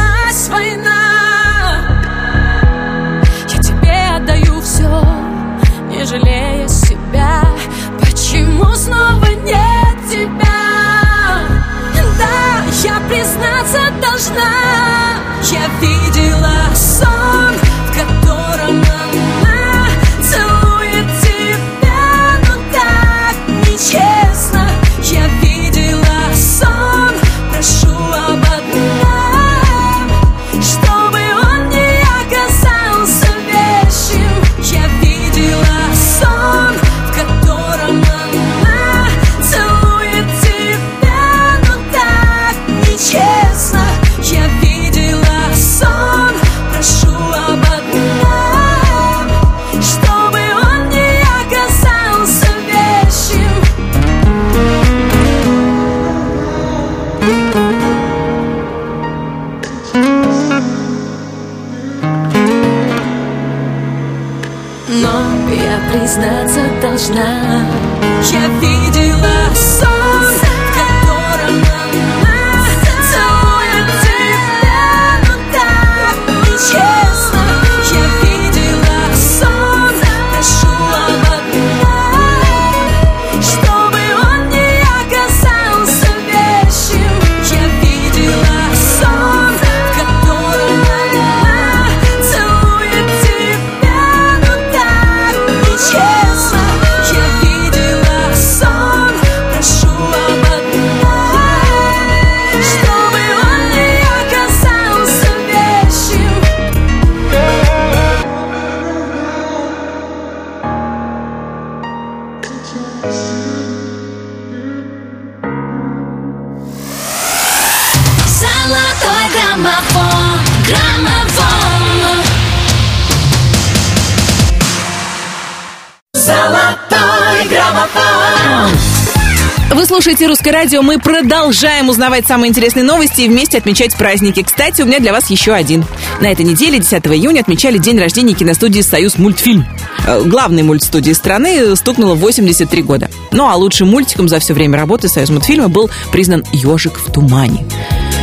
радио». 130.65 130.81
Мы 130.81 130.99
продолжаем 130.99 131.91
узнавать 131.91 132.27
самые 132.27 132.49
интересные 132.49 132.85
новости 132.85 133.23
и 133.23 133.29
вместе 133.29 133.59
отмечать 133.59 133.95
праздники. 133.97 134.43
Кстати, 134.43 134.81
у 134.81 134.87
меня 134.87 134.99
для 134.99 135.13
вас 135.13 135.29
еще 135.29 135.53
один. 135.53 135.85
На 136.23 136.33
этой 136.33 136.45
неделе, 136.47 136.79
10 136.79 137.07
июня, 137.09 137.41
отмечали 137.41 137.77
день 137.77 137.99
рождения 137.99 138.33
киностудии 138.33 138.81
«Союз 138.81 139.19
мультфильм». 139.19 139.67
Э, 140.07 140.23
Главной 140.25 140.63
мультстудии 140.63 141.13
страны 141.13 141.77
стукнуло 141.77 142.15
83 142.15 142.83
года. 142.83 143.11
Ну 143.31 143.47
а 143.47 143.55
лучшим 143.57 143.89
мультиком 143.89 144.27
за 144.27 144.39
все 144.39 144.55
время 144.55 144.79
работы 144.79 145.09
«Союз 145.09 145.29
мультфильма» 145.29 145.69
был 145.69 145.91
признан 146.11 146.45
«Ежик 146.53 146.99
в 146.99 147.13
тумане». 147.13 147.67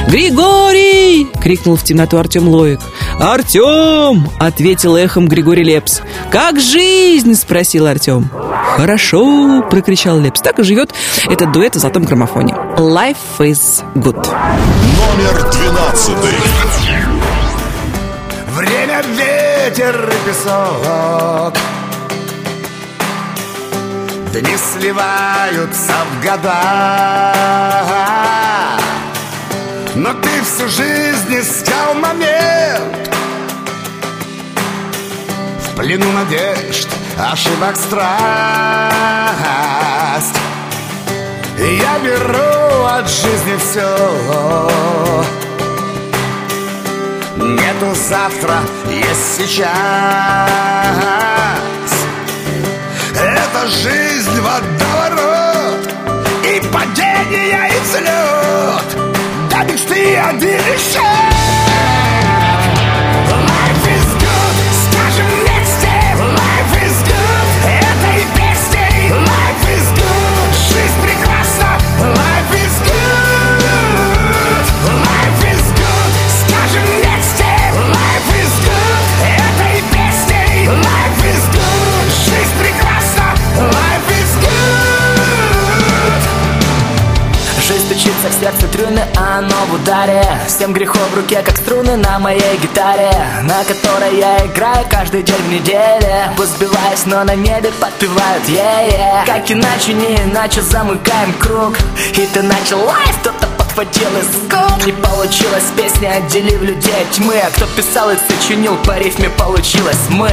«Григорий!»— 0.08 1.28
крикнул 1.42 1.76
в 1.76 1.84
темноту 1.84 2.18
Артем 2.18 2.48
Лоик. 2.48 2.80
«Артем!»— 3.20 4.28
ответил 4.40 4.96
эхом 4.96 5.28
Григорий 5.28 5.64
Лепс. 5.64 6.02
«Как 6.32 6.60
жизнь?»— 6.60 7.36
спросил 7.36 7.86
Артем. 7.86 8.32
«Хорошо!»— 8.78 9.64
прокричал 9.70 10.20
Лепс. 10.20 10.42
Так 10.42 10.60
и 10.60 10.64
живет 10.64 10.94
этот 11.30 11.52
дуэт 11.52 11.76
в 11.76 11.80
золотом 11.80 12.04
граммофоне. 12.04 12.54
Life 12.78 13.40
is 13.40 13.84
good. 13.96 14.16
Номер 14.16 15.52
двенадцатый. 15.52 16.34
Время, 18.56 19.02
ветер 19.02 20.10
и 20.10 20.30
песок 20.30 21.54
Дни 24.34 24.58
сливаются 24.58 25.94
в 26.12 26.22
года 26.24 27.04
Но 29.96 30.14
ты 30.14 30.30
всю 30.44 30.68
жизнь 30.68 31.40
искал 31.40 31.94
момент 31.96 33.11
Плену 35.76 36.12
надежд, 36.12 36.88
ошибок 37.18 37.76
страсть. 37.76 38.02
Я 41.58 42.00
беру 42.00 42.86
от 42.86 43.08
жизни 43.08 43.56
все 43.58 44.70
Нету 47.38 47.94
завтра, 47.94 48.62
есть 48.90 49.38
сейчас. 49.38 49.70
Это 53.16 53.68
жизнь 53.68 54.42
водоворот 54.42 55.88
И 56.44 56.62
падение, 56.74 57.70
и 57.70 57.80
взлет 57.84 58.90
Да 59.52 59.64
мечты 59.64 60.18
один 60.18 60.60
еще 60.74 61.21
вода 88.22 88.36
сердце 88.40 88.68
трюны, 88.68 89.02
а 89.16 89.40
оно 89.40 89.56
в 89.70 89.74
ударе. 89.76 90.24
Семь 90.48 90.74
грехов 90.74 91.02
в 91.12 91.16
руке, 91.16 91.42
как 91.44 91.58
струны 91.58 91.96
на 91.96 92.20
моей 92.20 92.58
гитаре 92.62 93.12
На 93.44 93.64
которой 93.64 94.18
я 94.18 94.46
играю 94.46 94.86
каждый 94.90 95.24
день 95.24 95.42
в 95.48 95.52
неделе. 95.52 96.32
Пусть 96.38 96.56
сбиваюсь, 96.56 97.06
но 97.06 97.24
на 97.24 97.36
небе 97.36 97.72
подпевают 97.80 98.44
yeah, 98.48 98.88
yeah. 98.90 99.26
Как 99.26 99.50
иначе, 99.52 99.94
не 99.94 100.16
иначе 100.16 100.62
замыкаем 100.62 101.34
круг. 101.34 101.78
И 102.14 102.28
ты 102.34 102.42
начал 102.42 102.80
лайф, 102.86 103.18
кто-то 103.22 103.48
подхватил 103.58 104.10
из 104.18 104.50
губ 104.50 104.86
Не 104.86 104.92
получилось 104.92 105.66
песня, 105.76 106.16
отделив 106.18 106.62
людей 106.62 107.02
от 107.02 107.12
тьмы. 107.12 107.36
А 107.40 107.50
кто 107.52 107.66
писал 107.68 108.12
и 108.12 108.16
сочинил, 108.30 108.76
по 108.78 108.98
рифме 108.98 109.30
получилось 109.30 110.10
мы 110.10 110.32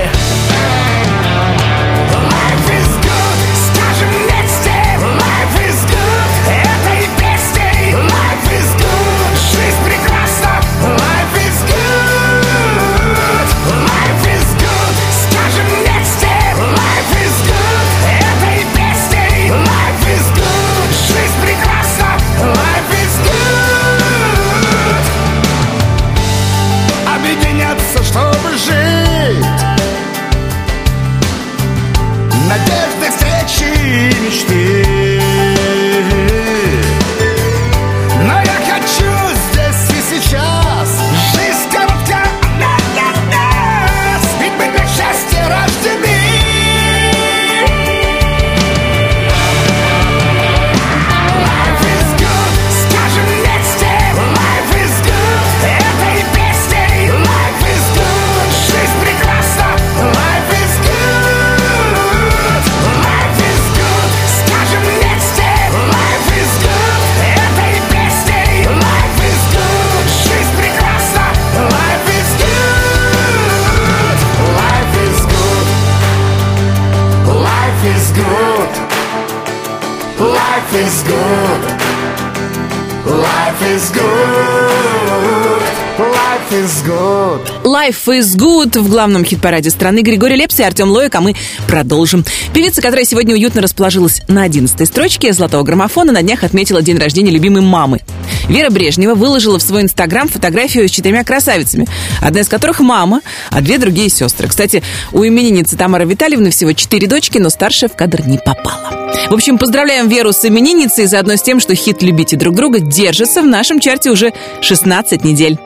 Life 87.62 88.06
is 88.06 88.34
good 88.34 88.80
в 88.80 88.88
главном 88.88 89.22
хит-параде 89.22 89.68
страны 89.68 90.00
Григорий 90.00 90.34
Лепс 90.36 90.58
и 90.58 90.62
Артем 90.62 90.90
Лоик, 90.90 91.14
а 91.14 91.20
мы 91.20 91.36
продолжим. 91.66 92.24
Певица, 92.54 92.80
которая 92.80 93.04
сегодня 93.04 93.34
уютно 93.34 93.60
расположилась 93.60 94.22
на 94.28 94.44
11 94.44 94.88
строчке 94.88 95.34
золотого 95.34 95.62
граммофона, 95.62 96.10
на 96.10 96.22
днях 96.22 96.44
отметила 96.44 96.80
день 96.80 96.96
рождения 96.96 97.30
любимой 97.30 97.60
мамы. 97.60 98.00
Вера 98.48 98.70
Брежнева 98.70 99.14
выложила 99.14 99.58
в 99.58 99.62
свой 99.62 99.82
инстаграм 99.82 100.26
фотографию 100.26 100.88
с 100.88 100.90
четырьмя 100.90 101.22
красавицами, 101.22 101.86
одна 102.22 102.40
из 102.40 102.48
которых 102.48 102.80
мама, 102.80 103.20
а 103.50 103.60
две 103.60 103.76
другие 103.76 104.08
сестры. 104.08 104.48
Кстати, 104.48 104.82
у 105.12 105.26
именинницы 105.26 105.76
Тамары 105.76 106.06
Витальевны 106.06 106.50
всего 106.50 106.72
четыре 106.72 107.06
дочки, 107.08 107.36
но 107.36 107.50
старшая 107.50 107.90
в 107.90 107.94
кадр 107.94 108.26
не 108.26 108.38
попала. 108.38 109.10
В 109.28 109.34
общем, 109.34 109.58
поздравляем 109.58 110.08
Веру 110.08 110.32
с 110.32 110.42
именинницей, 110.46 111.04
заодно 111.04 111.36
с 111.36 111.42
тем, 111.42 111.60
что 111.60 111.74
хит 111.74 112.02
«Любите 112.02 112.36
друг 112.36 112.54
друга» 112.54 112.80
держится 112.80 113.42
в 113.42 113.46
нашем 113.46 113.80
чарте 113.80 114.10
уже 114.10 114.32
16 114.62 115.24
недель 115.24 115.58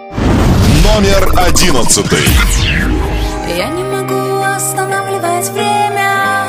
номер 0.82 1.30
одиннадцатый. 1.36 2.26
Я 3.56 3.68
не 3.68 3.84
могу 3.84 4.42
останавливать 4.42 5.48
время. 5.50 6.46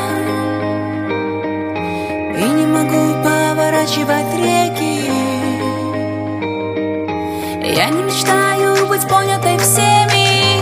И 2.36 2.44
не 2.44 2.66
могу 2.66 3.24
поворачивать 3.24 4.34
реки. 4.38 5.12
Я 7.76 7.90
не 7.90 8.04
мечтаю 8.04 8.88
быть 8.88 9.08
понятой 9.08 9.58
всеми. 9.60 10.58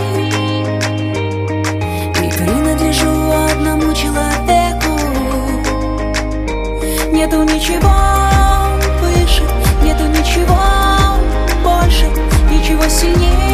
И 2.18 2.30
принадлежу 2.30 3.32
одному 3.50 3.94
человеку. 3.94 4.92
Нету 7.12 7.42
ничего 7.44 7.94
выше, 9.00 9.42
нету 9.82 10.04
ничего 10.08 10.58
больше, 11.64 12.06
ничего 12.50 12.88
сильнее 12.88 13.51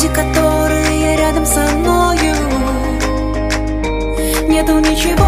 Люди, 0.00 0.14
которые 0.14 1.16
рядом 1.16 1.44
со 1.44 1.58
мною 1.58 2.36
Нету 4.48 4.78
ничего 4.78 5.26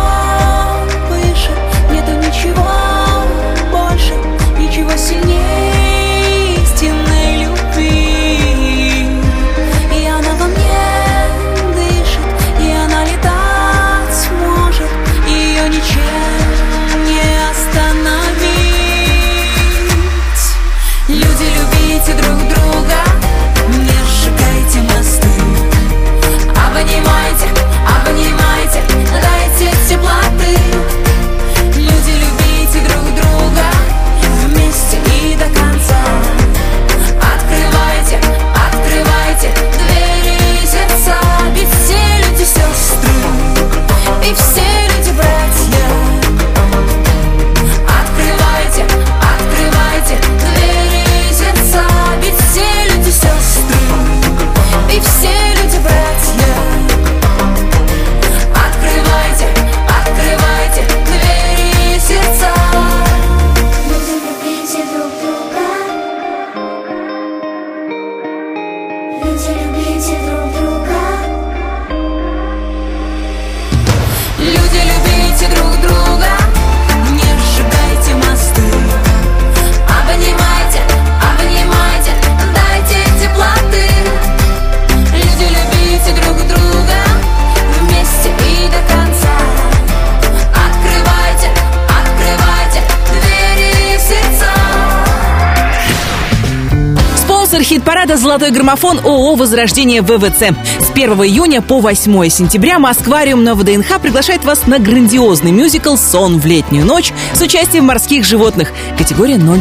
«Золотой 98.30 98.52
граммофон» 98.52 99.00
ООО 99.00 99.34
«Возрождение 99.34 100.02
ВВЦ». 100.02 100.56
С 100.78 100.90
1 100.92 101.10
июня 101.24 101.62
по 101.62 101.80
8 101.80 102.28
сентября 102.28 102.78
Москвариум 102.78 103.42
на 103.42 103.56
ВДНХ 103.56 104.00
приглашает 104.00 104.44
вас 104.44 104.68
на 104.68 104.78
грандиозный 104.78 105.50
мюзикл 105.50 105.96
«Сон 105.96 106.38
в 106.38 106.46
летнюю 106.46 106.86
ночь» 106.86 107.12
с 107.34 107.40
участием 107.40 107.86
морских 107.86 108.24
животных. 108.24 108.70
Категория 108.96 109.34
0+. 109.34 109.60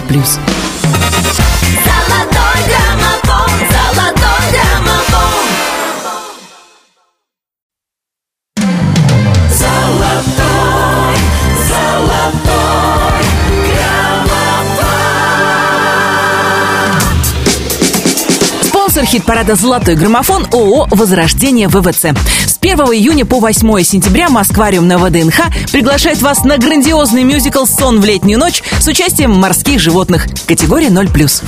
Хит-парада 19.10 19.55
«Золотой 19.55 19.95
граммофон» 19.95 20.45
ООО 20.51 20.88
«Возрождение 20.91 21.68
ВВЦ». 21.68 22.16
С 22.45 22.60
1 22.62 22.78
июня 22.93 23.26
по 23.26 23.39
8 23.39 23.82
сентября 23.82 24.30
Москвариум 24.30 24.88
на 24.88 24.99
ВДНХ 24.99 25.72
приглашает 25.72 26.22
вас 26.22 26.43
на 26.43 26.60
грандиозный 26.60 27.24
мюзикл 27.24 27.66
«Сон 27.66 28.01
в 28.01 28.05
летнюю 28.05 28.38
ночь» 28.38 28.62
с 28.80 28.86
участием 28.86 29.32
морских 29.32 29.80
животных. 29.80 30.28
Категория 30.47 30.89
0+. 30.89 31.43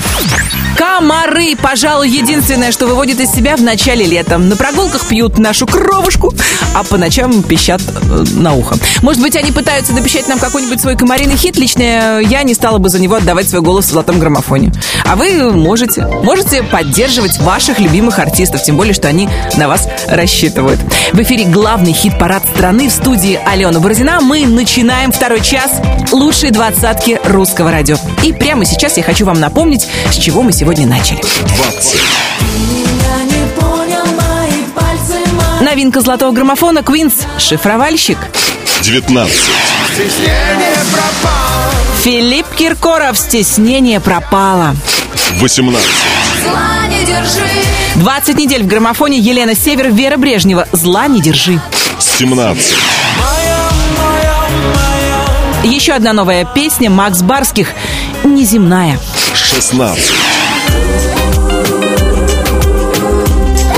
Комары, 1.02 1.56
пожалуй, 1.56 2.10
единственное, 2.10 2.72
что 2.72 2.86
выводит 2.86 3.20
из 3.20 3.32
себя 3.32 3.58
в 3.58 3.62
начале 3.64 4.06
лета. 4.06 4.38
На 4.38 4.56
прогулках 4.56 5.08
пьют 5.08 5.39
нашу 5.39 5.66
кровушку, 5.66 6.32
а 6.76 6.84
по 6.84 6.95
ночам 6.95 7.41
пищат 7.41 7.82
э, 7.82 8.24
на 8.36 8.54
ухо. 8.54 8.76
Может 9.02 9.20
быть, 9.20 9.36
они 9.36 9.52
пытаются 9.52 9.93
напищать 9.93 10.28
нам 10.28 10.38
какой-нибудь 10.38 10.80
свой 10.80 10.95
комариный 10.95 11.36
хит. 11.36 11.58
Лично 11.58 12.20
я 12.20 12.43
не 12.43 12.54
стала 12.54 12.78
бы 12.78 12.89
за 12.89 12.99
него 12.99 13.16
отдавать 13.16 13.49
свой 13.49 13.64
голос 13.64 13.86
в 13.86 13.89
золотом 13.89 14.20
граммофоне. 14.20 14.72
А 15.04 15.16
вы 15.16 15.52
можете. 15.52 16.06
Можете 16.06 16.62
поддерживать 16.62 17.39
ваших 17.39 17.80
любимых 17.80 18.20
артистов, 18.20 18.62
тем 18.62 18.78
более, 18.78 18.93
что 18.93 19.08
они 19.08 19.28
на 19.58 19.68
вас 19.68 19.88
рассчитывают. 20.08 20.80
В 21.14 21.22
эфире 21.24 21.45
главный 21.45 21.93
хит-парад 21.93 22.43
страны 22.54 22.89
в 22.89 22.93
студии 22.93 23.39
Алена 23.47 23.80
Бородина. 23.80 24.22
Мы 24.22 24.45
начинаем 24.45 25.12
второй 25.12 25.41
час 25.41 25.72
лучшей 26.12 26.52
двадцатки 26.52 27.20
русского 27.24 27.72
радио. 27.72 27.97
И 28.22 28.34
прямо 28.34 28.66
сейчас 28.66 28.97
я 28.97 29.04
хочу 29.04 29.26
вам 29.26 29.39
напомнить, 29.39 29.88
с 30.12 30.16
чего 30.16 30.43
мы 30.43 30.54
сегодня 30.54 30.91
начали. 30.92 31.22
20. 31.56 32.02
Новинка 35.62 36.02
золотого 36.02 36.32
граммофона 36.32 36.84
Квинс 36.84 37.14
«Шифровальщик». 37.38 38.18
19. 38.82 39.34
Стеснение 39.94 40.76
пропало 40.92 41.72
Филипп 42.04 42.48
Киркоров 42.56 43.18
«Стеснение 43.18 44.00
пропало». 44.02 44.76
18. 45.38 45.89
20 47.96 48.38
недель 48.38 48.64
в 48.64 48.68
граммофоне 48.68 49.18
Елена 49.20 49.56
Север, 49.56 49.92
Вера 49.92 50.18
Брежнева 50.18 50.68
«Зла 50.74 51.08
не 51.08 51.22
держи». 51.22 51.62
17. 52.00 52.74
Еще 55.64 55.94
одна 55.94 56.12
новая 56.12 56.44
песня 56.44 56.89
Макс 56.89 57.22
Барских 57.22 57.70
«Неземная». 58.24 59.00
16. 59.36 60.20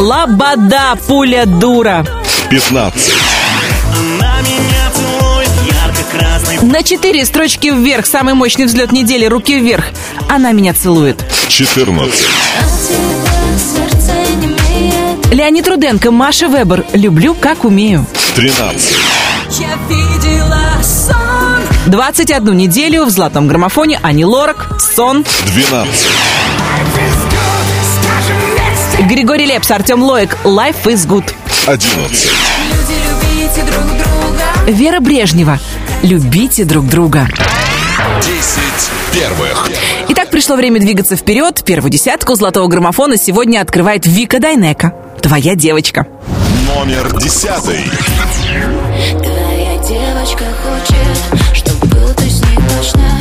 Лобода, 0.04 0.98
пуля 1.08 1.46
дура. 1.46 2.06
15. 2.50 3.14
Она 3.96 4.42
меня 4.42 4.92
целует 4.94 5.50
ярко-красный 5.66 6.58
На 6.62 6.84
четыре 6.84 7.24
строчки 7.24 7.70
вверх, 7.70 8.06
самый 8.06 8.34
мощный 8.34 8.66
взлет 8.66 8.92
недели, 8.92 9.26
руки 9.28 9.58
вверх. 9.58 9.86
Она 10.28 10.52
меня 10.52 10.74
целует. 10.74 11.24
14. 11.48 12.26
Леонид 15.32 15.66
Руденко, 15.70 16.12
Маша 16.12 16.50
Вебер. 16.50 16.84
Люблю, 16.92 17.34
как 17.34 17.64
умею. 17.64 18.06
13. 18.36 18.98
21 21.86 22.58
неделю 22.58 23.06
в 23.06 23.10
золотом 23.10 23.48
граммофоне 23.48 24.02
Ани 24.04 24.26
Лорак, 24.26 24.68
Сон, 24.82 25.24
12. 25.46 26.08
Григорий 29.08 29.46
Лепс, 29.46 29.70
Артем 29.70 30.02
Лоек, 30.02 30.38
Life 30.44 30.86
is 30.86 31.06
good. 31.08 31.34
11. 31.68 32.32
Вера 34.68 35.00
Брежнева, 35.02 35.60
любите 36.04 36.64
друг 36.64 36.88
друга. 36.88 37.28
10 38.22 38.32
первых. 39.14 39.70
Итак, 40.10 40.30
пришло 40.30 40.56
время 40.56 40.80
двигаться 40.80 41.18
вперед. 41.18 41.64
Первую 41.66 41.92
десятку 41.92 42.36
золотого 42.36 42.68
граммофона 42.68 43.18
сегодня 43.18 43.60
открывает 43.60 44.06
Вика 44.06 44.40
Дайнека. 44.40 44.94
Твоя 45.22 45.56
девочка. 45.56 46.08
Номер 46.74 47.12
10. 47.20 47.50
Твоя 49.18 49.78
девочка 49.84 50.46
хочет, 50.64 51.58
чтоб 51.58 51.86
был 51.90 52.14
ты 52.16 52.30
с 52.30 52.40
ней 52.42 52.56
точно, 52.56 53.13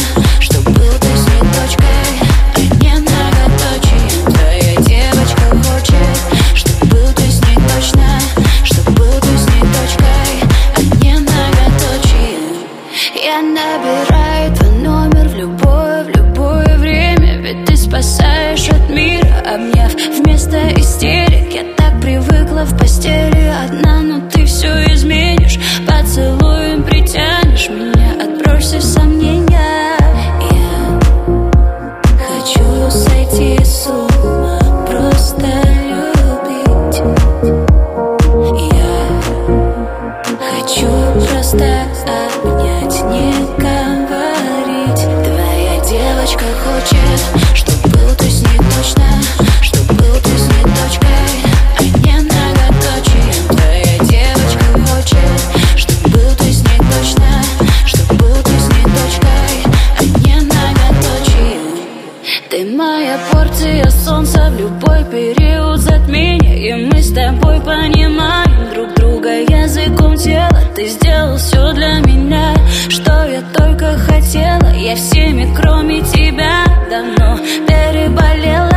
порция 63.62 63.90
солнца 63.90 64.50
в 64.50 64.58
любой 64.58 65.04
период 65.04 65.78
затмения 65.78 66.56
И 66.56 66.86
мы 66.86 67.00
с 67.00 67.12
тобой 67.12 67.60
понимаем 67.60 68.72
друг 68.74 68.92
друга 68.94 69.28
языком 69.40 70.16
тела. 70.16 70.58
Ты 70.74 70.88
сделал 70.88 71.36
все 71.36 71.72
для 71.72 72.00
меня, 72.00 72.54
что 72.88 73.24
я 73.24 73.42
только 73.54 73.96
хотела. 73.98 74.72
Я 74.74 74.96
всеми, 74.96 75.54
кроме 75.54 76.00
тебя, 76.00 76.64
давно 76.90 77.38
переболела. 77.68 78.72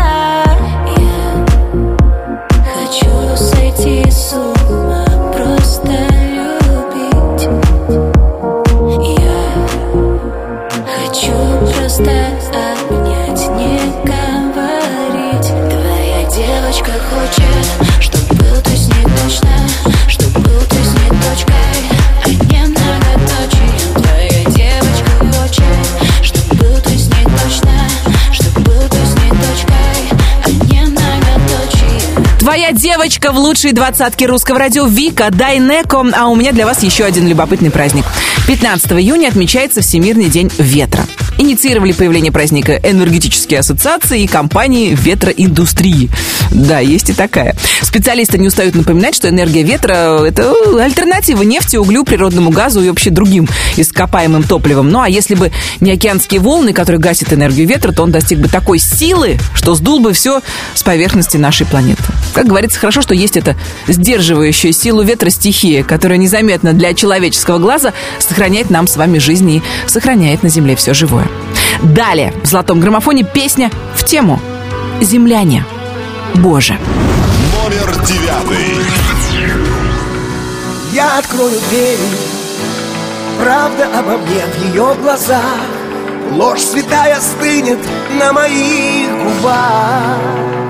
Я 0.97 1.25
хочу 2.75 3.35
сойти 3.37 4.09
с 4.11 4.33
ума, 4.33 4.64
девочка 32.85 33.31
в 33.31 33.39
лучшей 33.39 33.71
двадцатке 33.71 34.27
русского 34.27 34.59
радио 34.59 34.85
Вика 34.85 35.31
Дайнеко. 35.31 36.05
А 36.13 36.27
у 36.27 36.35
меня 36.35 36.51
для 36.51 36.67
вас 36.67 36.83
еще 36.83 37.03
один 37.03 37.27
любопытный 37.27 37.71
праздник. 37.71 38.05
15 38.45 38.91
июня 38.91 39.29
отмечается 39.29 39.81
Всемирный 39.81 40.29
день 40.29 40.51
ветра. 40.59 41.03
инициировали 41.39 41.93
появление 41.93 42.31
праздника 42.31 42.79
энергетические 42.83 43.61
ассоциации 43.61 44.21
и 44.21 44.27
компании 44.27 44.95
ветроиндустрии. 44.95 46.09
Да, 46.51 46.79
есть 46.79 47.09
и 47.09 47.13
такая. 47.13 47.55
Специалисты 47.81 48.37
не 48.37 48.47
устают 48.47 48.75
напоминать, 48.75 49.15
что 49.15 49.29
энергия 49.29 49.63
ветра– 49.63 50.21
это 50.25 50.53
альтернатива 50.79 51.41
нефти, 51.41 51.77
углю, 51.77 52.03
природному 52.03 52.51
газу 52.51 52.81
и 52.81 52.89
вообще 52.89 53.09
другим 53.09 53.49
ископаемым 53.77 54.43
топливом. 54.43 54.89
Ну 54.89 55.01
а 55.01 55.09
если 55.09 55.35
бы 55.35 55.51
не 55.81 55.91
океанские 55.91 56.39
волны, 56.39 56.71
которые 56.71 57.01
гасят 57.01 57.33
энергию 57.33 57.67
ветра, 57.67 57.91
то 57.91 58.03
он 58.03 58.11
достиг 58.11 58.39
бы 58.39 58.47
такой 58.47 58.79
силы, 58.79 59.37
что 59.55 59.75
сдул 59.75 59.99
бы 59.99 60.13
все 60.13 60.41
с 60.73 60.83
поверхности 60.83 61.37
нашей 61.37 61.65
планеты. 61.65 62.03
Как 62.33 62.45
говорится, 62.45 62.74
хорошо, 62.79 63.01
что 63.01 63.13
есть 63.13 63.37
эта 63.37 63.55
сдерживающая 63.87 64.71
силу 64.71 65.03
ветра 65.03 65.29
стихия, 65.29 65.83
которая 65.83 66.17
незаметно 66.17 66.73
для 66.73 66.93
человеческого 66.93 67.59
глаза 67.59 67.93
сохраняет 68.19 68.69
нам 68.69 68.87
с 68.87 68.97
вами 68.97 69.17
жизнь 69.17 69.49
и 69.49 69.63
сохраняет 69.87 70.43
на 70.43 70.49
Земле 70.49 70.75
все 70.75 70.93
живое. 70.93 71.27
Далее 71.81 72.33
в 72.43 72.47
«Золотом 72.47 72.79
граммофоне» 72.79 73.23
песня 73.23 73.71
в 73.95 74.03
тему 74.05 74.39
«Земляне». 75.01 75.65
Боже. 76.35 76.77
Номер 77.63 78.05
девятый. 78.05 78.85
Я 80.95 81.17
открою 81.17 81.59
дверь 81.69 81.97
Правда 83.37 83.99
обо 83.99 84.17
мне 84.17 84.45
в 84.45 84.65
ее 84.69 84.95
глазах 85.01 85.59
Ложь 86.31 86.61
святая 86.61 87.19
стынет 87.19 87.79
на 88.17 88.31
моих 88.31 89.09
губах 89.11 90.64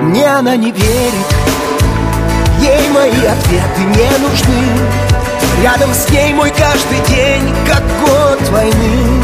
Мне 0.00 0.26
она 0.26 0.56
не 0.56 0.70
верит. 0.70 1.28
Ей 2.60 2.88
мои 2.90 3.26
ответы 3.26 3.80
не 3.80 4.18
нужны. 4.18 4.62
Рядом 5.62 5.92
с 5.92 6.08
ней 6.10 6.32
мой 6.34 6.50
каждый 6.50 7.00
день, 7.08 7.54
как 7.66 7.82
год 8.00 8.48
войны. 8.50 9.22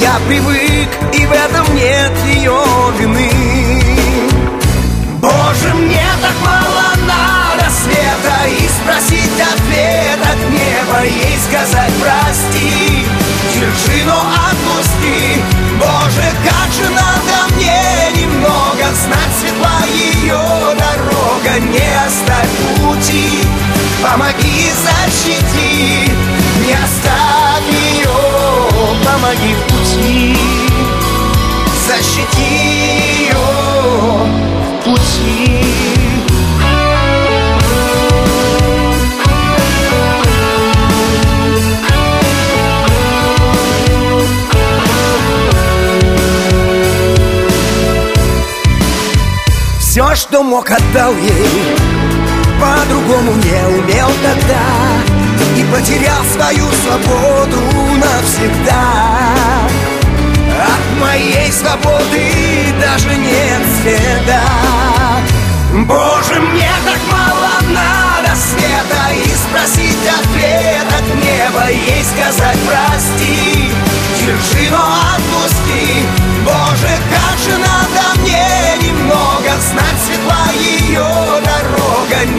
Я 0.00 0.14
привык, 0.26 0.88
и 1.12 1.26
в 1.26 1.32
этом 1.32 1.74
нет 1.76 2.12
ее 2.26 2.58
вины. 2.98 3.30
Боже, 5.20 5.74
мне 5.74 6.06
так 6.22 6.34
мало 6.42 6.94
надо 7.06 7.70
света 7.70 8.48
И 8.48 8.68
спросить 8.68 9.38
ответ 9.38 10.18
от 10.22 10.50
неба 10.50 11.04
Ей 11.04 11.36
сказать 11.46 11.92
прости 12.00 13.04
Держи, 13.54 14.04
но 14.06 14.18
отпусти 14.48 15.42
Боже, 15.78 16.24
как 16.42 16.72
же 16.72 16.90
надо 16.90 17.49
Знать 19.04 19.34
светла 19.40 19.80
ее 19.86 20.38
дорога 20.76 21.58
Не 21.60 22.06
оставь 22.06 22.48
пути 22.76 23.40
Помоги, 24.02 24.70
защити 24.84 26.12
Не 26.66 26.74
оставь 26.74 27.68
ее 27.70 28.10
Помоги 29.04 29.54
в 29.54 29.62
пути. 29.72 30.36
Защити 31.88 32.99
что 50.20 50.42
мог, 50.42 50.70
отдал 50.70 51.14
ей. 51.14 51.76
По-другому 52.60 53.32
не 53.36 53.78
умел 53.78 54.10
тогда 54.22 54.60
И 55.56 55.64
потерял 55.72 56.22
свою 56.34 56.66
свободу 56.82 57.60
навсегда. 57.96 58.82
От 60.62 61.00
моей 61.00 61.50
свободы 61.50 62.74
даже 62.78 63.16
нет 63.16 63.62
следа. 63.80 64.42
Боже, 65.86 66.38
мне 66.40 66.70
так 66.84 67.00
мало 67.10 67.52
надо 67.70 68.36
света 68.36 69.02
И 69.14 69.28
спросить 69.34 70.06
ответ 70.18 70.86
от 70.92 71.06
неба 71.14 71.70
Ей 71.70 72.04
сказать 72.04 72.58
прости 72.66 73.72
Держи, 74.18 74.68
но 74.68 74.84
отпусти 75.14 76.04
Боже, 76.44 76.90
как 77.08 77.38
же 77.38 77.56
надо 77.58 77.69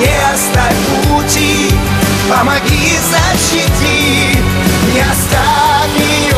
Не 0.01 0.33
оставь 0.33 0.75
пути. 1.07 1.69
Помоги, 2.27 2.97
защити 3.11 4.39
Не 4.93 5.01
оставь 5.01 5.95
ее 5.99 6.35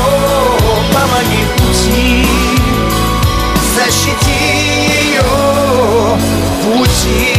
Помоги 0.92 1.46
пути. 1.58 2.28
Защити 3.76 4.32
ее 5.08 5.24
пути 6.64 7.33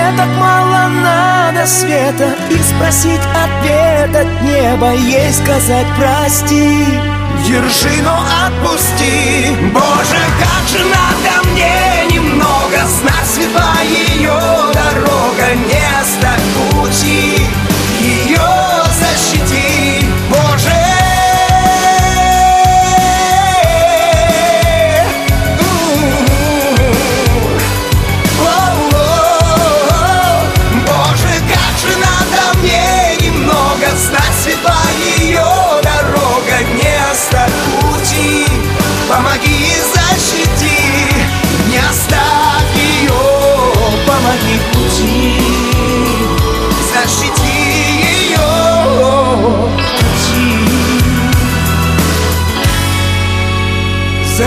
мне 0.00 0.16
так 0.16 0.28
мало 0.38 0.88
надо 0.88 1.66
света. 1.66 2.34
И 2.50 2.58
спросить 2.62 3.20
ответ 3.34 4.14
от 4.14 4.42
неба 4.42 4.92
Ей 4.94 5.32
сказать 5.32 5.86
прости 5.96 6.84
Держи, 7.46 8.02
но 8.02 8.18
отпусти. 8.46 9.56
Боже, 9.72 10.20
как 10.40 10.68
же 10.68 10.84
надо 10.84 11.48
мне 11.48 12.14
немного 12.14 12.78
Знать 12.86 13.26
светла 13.26 13.74
ее 13.82 14.40
дорога 14.72 15.54
Не 15.68 15.82
оставь 16.00 16.40
пути 16.72 17.59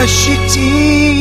Защити 0.03 0.59
ее 0.59 1.12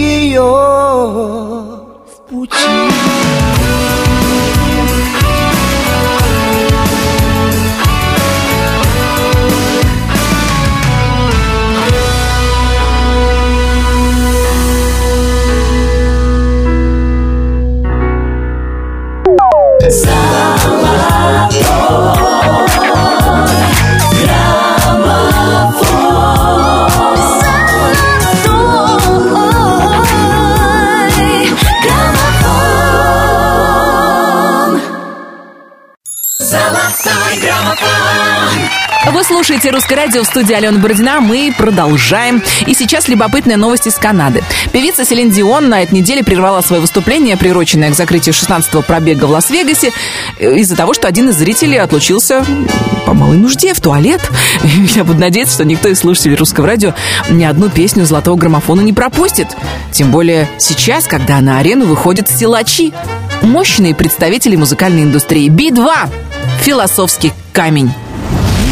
слушаете 39.63 39.77
«Русское 39.77 39.95
радио» 39.95 40.23
в 40.25 40.27
студии 40.27 40.55
Алена 40.55 40.77
Бородина. 40.79 41.21
Мы 41.21 41.55
продолжаем. 41.57 42.43
И 42.67 42.75
сейчас 42.75 43.07
любопытная 43.07 43.57
новость 43.57 43.87
из 43.87 43.95
Канады. 43.95 44.43
Певица 44.73 45.05
Селин 45.05 45.31
Дион 45.31 45.69
на 45.69 45.83
этой 45.83 45.95
неделе 45.95 46.25
прервала 46.25 46.63
свое 46.63 46.81
выступление, 46.81 47.37
приуроченное 47.37 47.91
к 47.91 47.95
закрытию 47.95 48.35
16-го 48.35 48.83
пробега 48.83 49.27
в 49.27 49.31
Лас-Вегасе, 49.31 49.93
э, 50.39 50.57
из-за 50.57 50.75
того, 50.75 50.95
что 50.95 51.07
один 51.07 51.29
из 51.29 51.37
зрителей 51.37 51.79
отлучился 51.79 52.45
по 53.07 53.15
малой 53.15 53.37
нужде 53.37 53.73
в 53.73 53.81
туалет. 53.81 54.21
Я 54.97 55.05
буду 55.05 55.21
надеяться, 55.21 55.55
что 55.55 55.65
никто 55.65 55.89
из 55.89 56.01
слушателей 56.01 56.35
«Русского 56.35 56.67
радио» 56.67 56.95
ни 57.31 57.45
одну 57.45 57.71
песню 57.71 58.05
золотого 58.05 58.37
граммофона 58.37 58.81
не 58.81 58.93
пропустит. 58.93 59.47
Тем 59.93 60.11
более 60.11 60.49
сейчас, 60.59 61.07
когда 61.07 61.41
на 61.41 61.61
арену 61.61 61.87
выходят 61.87 62.29
силачи. 62.29 62.93
Мощные 63.43 63.95
представители 63.95 64.57
музыкальной 64.57 65.05
индустрии. 65.05 65.49
Би-2. 65.49 65.89
Философский 66.63 67.33
камень. 67.53 67.93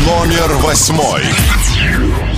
Номер 0.07 0.55
восьмой. 0.63 1.23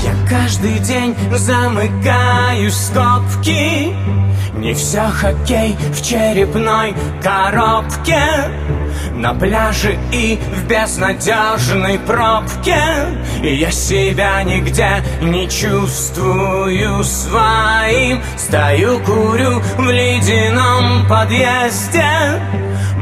Я 0.03 0.15
каждый 0.29 0.79
день 0.81 1.15
замыкаю 1.33 2.71
скобки 2.71 3.95
Не 4.57 4.75
все 4.75 5.03
хоккей 5.03 5.77
в 5.93 6.03
черепной 6.03 6.95
коробке. 7.23 8.21
На 9.15 9.35
пляже 9.35 9.97
и 10.11 10.41
в 10.57 10.67
безнадежной 10.67 12.01
пробке. 12.01 12.83
Я 13.43 13.71
себя 13.71 14.43
нигде 14.43 15.05
не 15.21 15.49
чувствую 15.49 17.05
своим. 17.05 18.21
Стою, 18.37 18.99
курю 19.01 19.63
в 19.77 19.89
ледяном 19.89 21.07
подъезде 21.09 22.41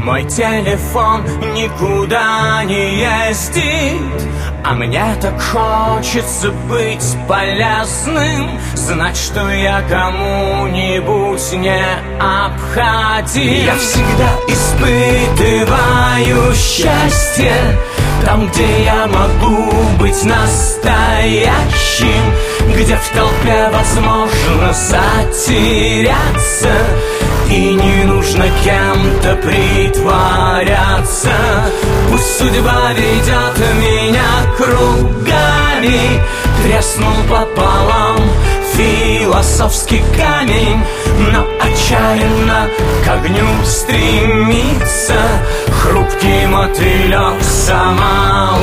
мой 0.04 0.24
телефон 0.24 1.24
никуда 1.54 2.62
не 2.64 2.98
ездит 3.00 4.28
А 4.64 4.72
мне 4.72 5.04
так 5.20 5.40
хочется 5.40 6.50
быть 6.68 7.16
полезным 7.28 8.58
Знать, 8.74 9.16
что 9.16 9.48
я 9.50 9.82
кому-нибудь 9.82 11.52
не 11.52 11.84
обходим 12.18 13.64
Я 13.64 13.76
всегда 13.76 14.30
испытываю 14.48 16.52
счастье 16.54 17.52
Там, 18.24 18.48
где 18.48 18.84
я 18.84 19.06
могу 19.06 19.70
быть 19.98 20.24
настоящим 20.24 21.54
Где 22.74 22.96
в 22.96 23.08
толпе 23.10 23.70
возможно 23.70 24.72
затеряться 24.72 26.72
и 27.50 27.74
не 27.74 28.04
нужно 28.04 28.44
кем-то 28.64 29.34
притворяться. 29.36 31.30
Пусть 32.10 32.38
судьба 32.38 32.92
ведет 32.92 33.58
меня 33.76 34.22
кругами 34.56 36.20
Треснул 36.62 37.14
пополам 37.28 38.18
философский 38.74 40.02
камень 40.16 40.82
Но 41.32 41.46
отчаянно 41.60 42.68
к 43.04 43.08
огню 43.08 43.46
стремится 43.64 45.20
Хрупкий 45.80 46.46
мотылек 46.46 47.42
самоубийца. 47.42 48.60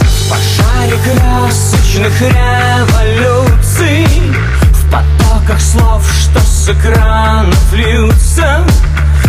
В 0.00 0.30
пожаре 0.30 0.96
красочных 1.04 2.20
революций 2.20 4.06
В 4.72 4.90
потоках 4.90 5.60
слов, 5.60 6.02
с 6.64 6.70
экранов 6.70 7.74
льются. 7.74 8.64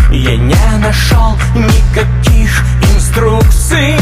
Я 0.10 0.38
не 0.38 0.78
нашел 0.78 1.36
никаких 1.54 2.64
инструкций 2.94 3.98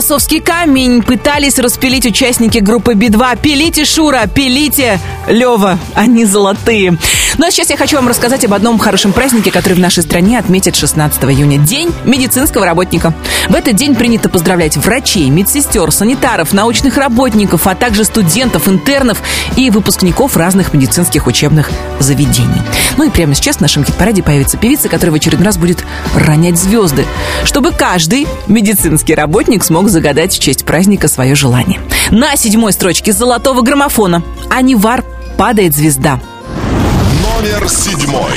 Философский 0.00 0.40
камень 0.40 1.02
пытались 1.02 1.58
распилить 1.58 2.06
участники 2.06 2.56
группы 2.56 2.94
Би-2. 2.94 3.38
Пилите, 3.42 3.84
Шура, 3.84 4.26
пилите, 4.26 4.98
Лева, 5.28 5.78
они 5.94 6.24
золотые. 6.24 6.96
Ну 7.40 7.46
а 7.46 7.50
сейчас 7.50 7.70
я 7.70 7.78
хочу 7.78 7.96
вам 7.96 8.06
рассказать 8.06 8.44
об 8.44 8.52
одном 8.52 8.78
хорошем 8.78 9.14
празднике, 9.14 9.50
который 9.50 9.72
в 9.72 9.78
нашей 9.78 10.02
стране 10.02 10.38
отметят 10.38 10.76
16 10.76 11.24
июня. 11.24 11.56
День 11.56 11.90
медицинского 12.04 12.66
работника. 12.66 13.14
В 13.48 13.54
этот 13.54 13.76
день 13.76 13.94
принято 13.94 14.28
поздравлять 14.28 14.76
врачей, 14.76 15.30
медсестер, 15.30 15.90
санитаров, 15.90 16.52
научных 16.52 16.98
работников, 16.98 17.66
а 17.66 17.74
также 17.74 18.04
студентов, 18.04 18.68
интернов 18.68 19.22
и 19.56 19.70
выпускников 19.70 20.36
разных 20.36 20.74
медицинских 20.74 21.26
учебных 21.26 21.70
заведений. 21.98 22.60
Ну 22.98 23.04
и 23.04 23.10
прямо 23.10 23.34
сейчас 23.34 23.56
в 23.56 23.60
нашем 23.62 23.86
хит-параде 23.86 24.22
появится 24.22 24.58
певица, 24.58 24.90
которая 24.90 25.12
в 25.12 25.16
очередной 25.16 25.46
раз 25.46 25.56
будет 25.56 25.82
ронять 26.14 26.58
звезды, 26.58 27.06
чтобы 27.46 27.72
каждый 27.72 28.28
медицинский 28.48 29.14
работник 29.14 29.64
смог 29.64 29.88
загадать 29.88 30.34
в 30.34 30.40
честь 30.40 30.66
праздника 30.66 31.08
свое 31.08 31.34
желание. 31.34 31.80
На 32.10 32.36
седьмой 32.36 32.74
строчке 32.74 33.14
золотого 33.14 33.62
граммофона 33.62 34.22
Анивар 34.50 35.02
падает 35.38 35.74
звезда. 35.74 36.20
Номер 37.40 37.70
седьмой. 37.70 38.34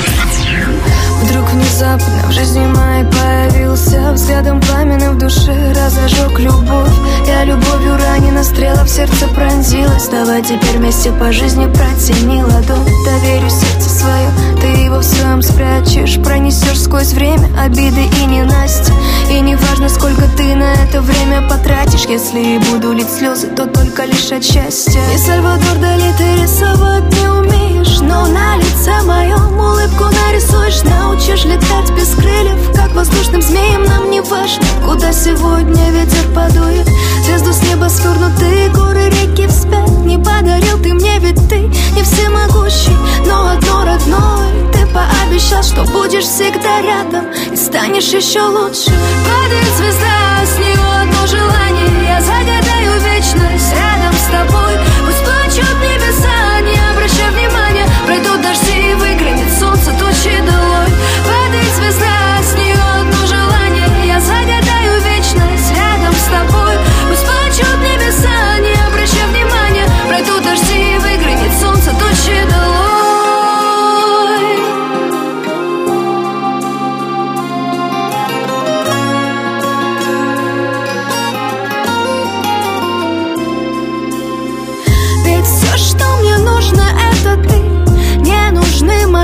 Внезапно 1.74 2.28
в 2.28 2.30
жизни 2.30 2.64
моей 2.66 3.04
появился 3.04 4.12
Взглядом 4.12 4.60
пламенным 4.60 5.16
в 5.16 5.18
душе 5.18 5.74
разожег 5.74 6.38
любовь. 6.38 6.92
Я 7.26 7.42
любовью 7.42 7.96
ранена, 7.96 8.44
стрела 8.44 8.84
в 8.84 8.88
сердце 8.88 9.26
пронзилась. 9.26 10.06
Давай 10.06 10.40
теперь 10.40 10.78
вместе 10.78 11.10
по 11.10 11.32
жизни 11.32 11.66
протяни 11.66 12.44
ладонь. 12.44 12.86
Доверю 13.04 13.50
сердце 13.50 13.88
свое, 13.88 14.30
ты 14.60 14.68
его 14.84 14.98
в 14.98 15.02
своем 15.02 15.42
спрячешь. 15.42 16.22
Пронесешь 16.22 16.80
сквозь 16.80 17.12
время 17.12 17.48
обиды 17.58 18.04
и 18.22 18.24
ненастья. 18.26 18.94
И 19.28 19.40
не 19.40 19.56
важно, 19.56 19.88
сколько 19.88 20.28
ты 20.36 20.54
на 20.54 20.74
это 20.74 21.00
время 21.00 21.42
потратишь. 21.48 22.06
Если 22.06 22.38
и 22.38 22.58
буду 22.70 22.92
лить 22.92 23.10
слезы, 23.10 23.48
то 23.48 23.66
только 23.66 24.04
лишь 24.04 24.30
от 24.30 24.44
счастья. 24.44 25.00
И 25.12 25.18
Сальвадор 25.18 25.78
Дали 25.80 26.12
ты 26.18 26.42
рисовать 26.42 27.12
не 27.20 27.28
умеешь 27.28 28.00
Но 28.00 28.28
на 28.28 28.58
лице 28.58 29.02
моем 29.02 29.58
улыбку 29.58 30.04
нарисуешь. 30.04 30.82
Научишь 30.84 31.44
ли 31.44 31.58
летать 31.64 31.90
без 31.92 32.14
крыльев 32.14 32.72
Как 32.74 32.92
воздушным 32.94 33.42
змеем 33.42 33.84
нам 33.84 34.10
не 34.10 34.20
важно 34.20 34.64
Куда 34.84 35.12
сегодня 35.12 35.90
ветер 35.90 36.26
подует. 36.34 36.88
Звезду 37.24 37.52
с 37.52 37.62
неба 37.62 37.88
свернутые 37.88 38.68
горы, 38.70 39.10
реки 39.10 39.46
вспять 39.46 39.90
Не 40.04 40.18
подарил 40.18 40.78
ты 40.82 40.94
мне, 40.94 41.18
ведь 41.18 41.48
ты 41.48 41.58
не 41.58 42.02
всемогущий 42.02 42.96
Но 43.26 43.50
одно 43.50 43.84
родное 43.84 44.72
Ты 44.72 44.86
пообещал, 44.86 45.62
что 45.62 45.84
будешь 45.84 46.24
всегда 46.24 46.82
рядом 46.82 47.26
И 47.52 47.56
станешь 47.56 48.12
еще 48.12 48.42
лучше. 48.42 48.92
Падает 49.24 49.74
звезда, 49.76 50.44
с 50.44 50.58
него 50.58 50.90
одно 51.00 51.26
желание 51.26 52.08
Я 52.08 52.20
загадаю 52.20 53.00
вечность 53.00 53.72
рядом 53.72 54.12
с 54.14 54.30
тобой. 54.30 54.74
Пусть 55.04 55.24
плачут 55.24 55.76
небеса 55.80 56.43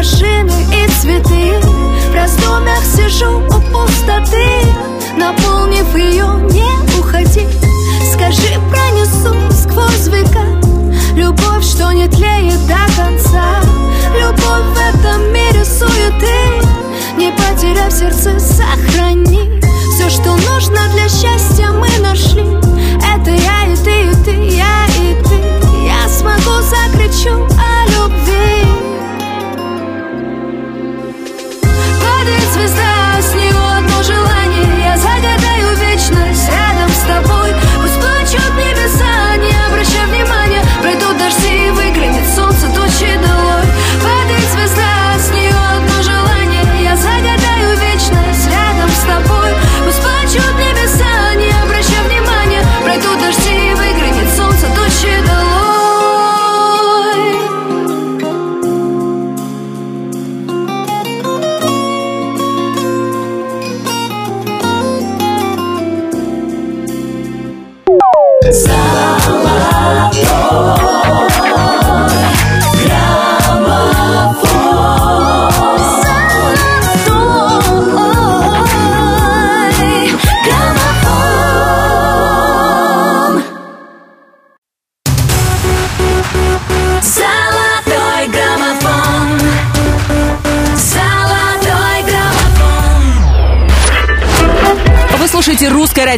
машины 0.01 0.51
и 0.73 0.89
цветы. 0.93 1.61
В 2.11 2.15
раздумьях 2.15 2.83
сижу 2.85 3.41
у 3.41 3.61
пустоты 3.71 4.47
Наполнив 5.15 5.95
ее, 5.95 6.25
не 6.51 6.99
уходи. 6.99 7.47
Скажи, 8.11 8.59
пронесу 8.71 9.35
сквозь 9.53 10.07
века. 10.07 10.47
Любовь, 11.15 11.65
что 11.65 11.93
не 11.93 12.09
тлеет 12.09 12.67
до 12.67 12.81
конца. 12.97 13.61
Любовь 14.15 14.65
в 14.75 14.79
этом 14.79 15.35
мире 15.35 15.63
суеты. 15.67 16.65
Не 17.19 17.31
потеряв 17.33 17.93
сердце, 17.93 18.41
сохрани. 18.41 19.61
Все, 19.95 20.09
что 20.09 20.31
нужно 20.51 20.81
для 20.95 21.11
счастья, 21.11 21.73
мы 21.73 21.91
нашли. 21.99 22.47
Это 23.15 23.33
я 23.33 23.71
и 23.71 23.77
ты, 23.77 24.11
и 24.11 24.15
ты, 24.25 24.57
я 24.57 24.87
и 24.97 25.23
ты. 25.25 25.85
Я 25.85 26.09
смогу, 26.09 26.63
закричу 26.63 27.50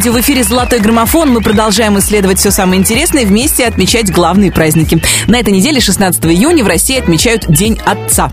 радио 0.02 0.14
в 0.14 0.20
эфире 0.20 0.42
«Золотой 0.42 0.80
граммофон». 0.80 1.30
Мы 1.30 1.40
продолжаем 1.40 1.96
исследовать 1.96 2.40
все 2.40 2.50
самое 2.50 2.80
интересное 2.80 3.22
и 3.22 3.24
вместе 3.24 3.64
отмечать 3.64 4.10
главные 4.10 4.50
праздники. 4.50 5.00
На 5.28 5.38
этой 5.38 5.52
неделе, 5.52 5.78
16 5.78 6.24
июня, 6.26 6.64
в 6.64 6.66
России 6.66 6.98
отмечают 6.98 7.46
День 7.46 7.78
Отца. 7.86 8.32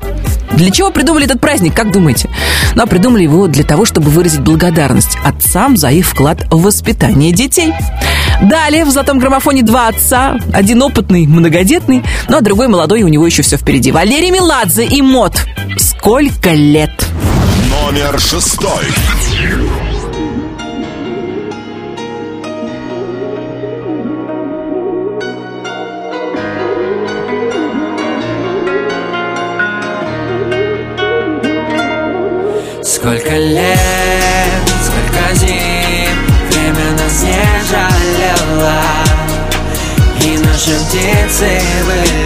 Для 0.53 0.72
чего 0.72 0.89
придумали 0.89 1.26
этот 1.26 1.39
праздник, 1.39 1.76
как 1.76 1.91
думаете? 1.91 2.28
Ну, 2.74 2.82
а 2.82 2.88
придумали 2.88 3.22
его 3.22 3.45
для 3.45 3.63
того, 3.63 3.86
чтобы 3.86 4.09
выразить 4.09 4.39
благодарность 4.39 5.20
отцам 5.24 5.78
за 5.78 5.91
их 5.91 6.07
вклад 6.07 6.43
в 6.49 6.59
воспитание 6.59 7.32
детей. 7.32 7.72
Далее 8.41 8.84
в 8.84 8.89
«Золотом 8.89 9.20
граммофоне» 9.20 9.61
два 9.61 9.89
отца. 9.89 10.39
Один 10.51 10.82
опытный, 10.82 11.28
многодетный, 11.28 12.01
ну 12.30 12.38
а 12.38 12.41
другой 12.41 12.67
молодой, 12.67 13.01
и 13.01 13.03
у 13.03 13.09
него 13.09 13.28
еще 13.28 13.43
все 13.43 13.57
впереди. 13.57 13.91
Валерий 13.91 14.32
Меладзе 14.32 14.86
и 14.86 15.03
Мод. 15.03 15.45
Сколько 15.78 16.49
лет? 16.49 17.05
Номер 17.70 18.20
шестой. 18.20 18.86
Сколько 33.10 33.38
лет, 33.38 33.76
сколько 34.84 35.34
зим 35.34 36.28
Время 36.51 36.91
нас 36.91 37.24
не 37.24 37.41
жалело. 37.68 38.84
И 40.24 40.38
наши 40.38 40.76
птицы 40.86 41.60
были 41.88 42.18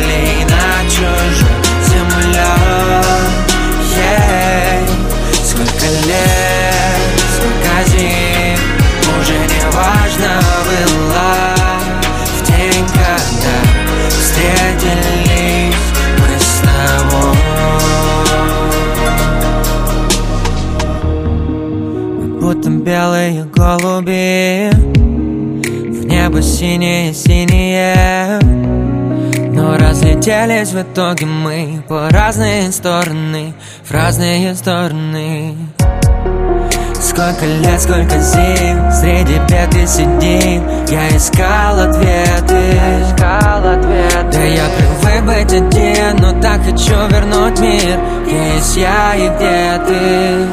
будто 22.63 22.69
белые 22.69 23.43
голуби 23.45 24.69
В 24.71 26.05
небо 26.05 26.41
синее-синее 26.41 28.39
Но 29.51 29.77
разлетелись 29.77 30.71
в 30.71 30.81
итоге 30.81 31.25
мы 31.25 31.83
По 31.87 32.09
разные 32.09 32.71
стороны, 32.71 33.53
в 33.83 33.91
разные 33.91 34.55
стороны. 34.55 35.55
Сколько 37.01 37.45
лет, 37.45 37.81
сколько 37.81 38.19
зим 38.19 38.91
Среди 38.91 39.39
бед 39.49 39.75
и 39.75 39.85
сидим 39.85 40.63
Я 40.89 41.09
искал 41.15 41.79
ответы. 41.79 42.77
Искал 43.01 43.67
ответы. 43.67 44.31
Да 44.31 44.43
я 44.43 44.63
привык 44.77 45.23
быть 45.25 45.53
один 45.53 46.15
Но 46.17 46.41
так 46.41 46.63
хочу 46.63 47.07
вернуть 47.09 47.59
мир. 47.59 47.99
Есть 48.25 48.77
я 48.77 49.15
и 49.15 49.29
где 49.29 49.81
ты 49.85 50.47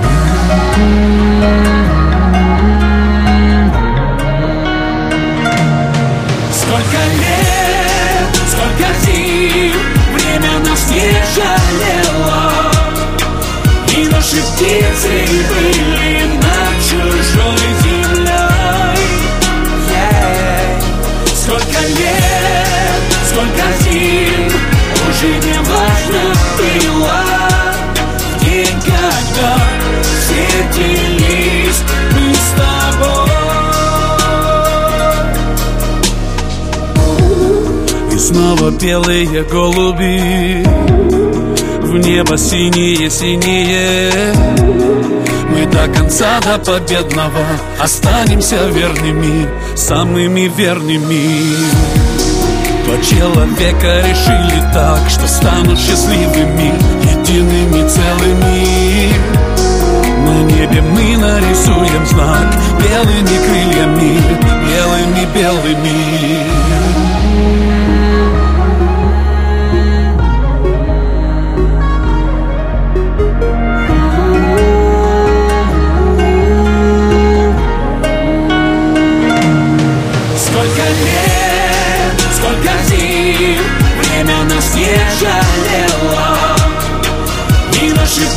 жалело 11.40 12.52
И 13.96 14.06
наши 14.06 14.36
птицы 14.36 15.26
были 15.48 16.26
над 16.36 16.74
чужой 16.84 17.58
землей 17.82 19.00
Ей. 19.88 21.34
Сколько 21.34 21.80
лет, 21.86 23.02
сколько 23.28 23.64
зим 23.80 24.52
Уже 25.08 25.28
не 25.46 25.58
важно 25.58 26.34
было 26.58 27.29
снова 38.30 38.70
белые 38.70 39.42
голуби. 39.42 40.64
В 41.82 41.98
небо 41.98 42.38
синее-синее 42.38 44.12
Мы 45.48 45.66
до 45.66 45.88
конца, 45.92 46.40
до 46.40 46.56
победного 46.58 47.44
Останемся 47.80 48.68
верными, 48.68 49.48
самыми 49.74 50.48
верными. 50.56 51.56
Два 52.84 52.96
человека 53.02 54.02
решили 54.06 54.62
так 54.72 55.10
Что 55.10 55.26
станут 55.26 55.78
счастливыми, 55.80 56.72
едиными 57.02 57.88
целыми. 57.88 59.12
На 60.24 60.42
небе 60.44 60.80
мы 60.82 61.16
нарисуем 61.16 62.06
знак 62.06 62.54
Белыми 62.78 63.36
крыльями, 63.44 64.20
белыми-белыми 64.68 66.59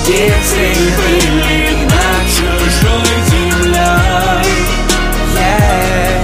Дети 0.06 0.76
были 0.98 1.86
над 1.86 2.24
чужой 2.36 3.08
землей. 3.30 4.52
Yeah. 5.34 6.20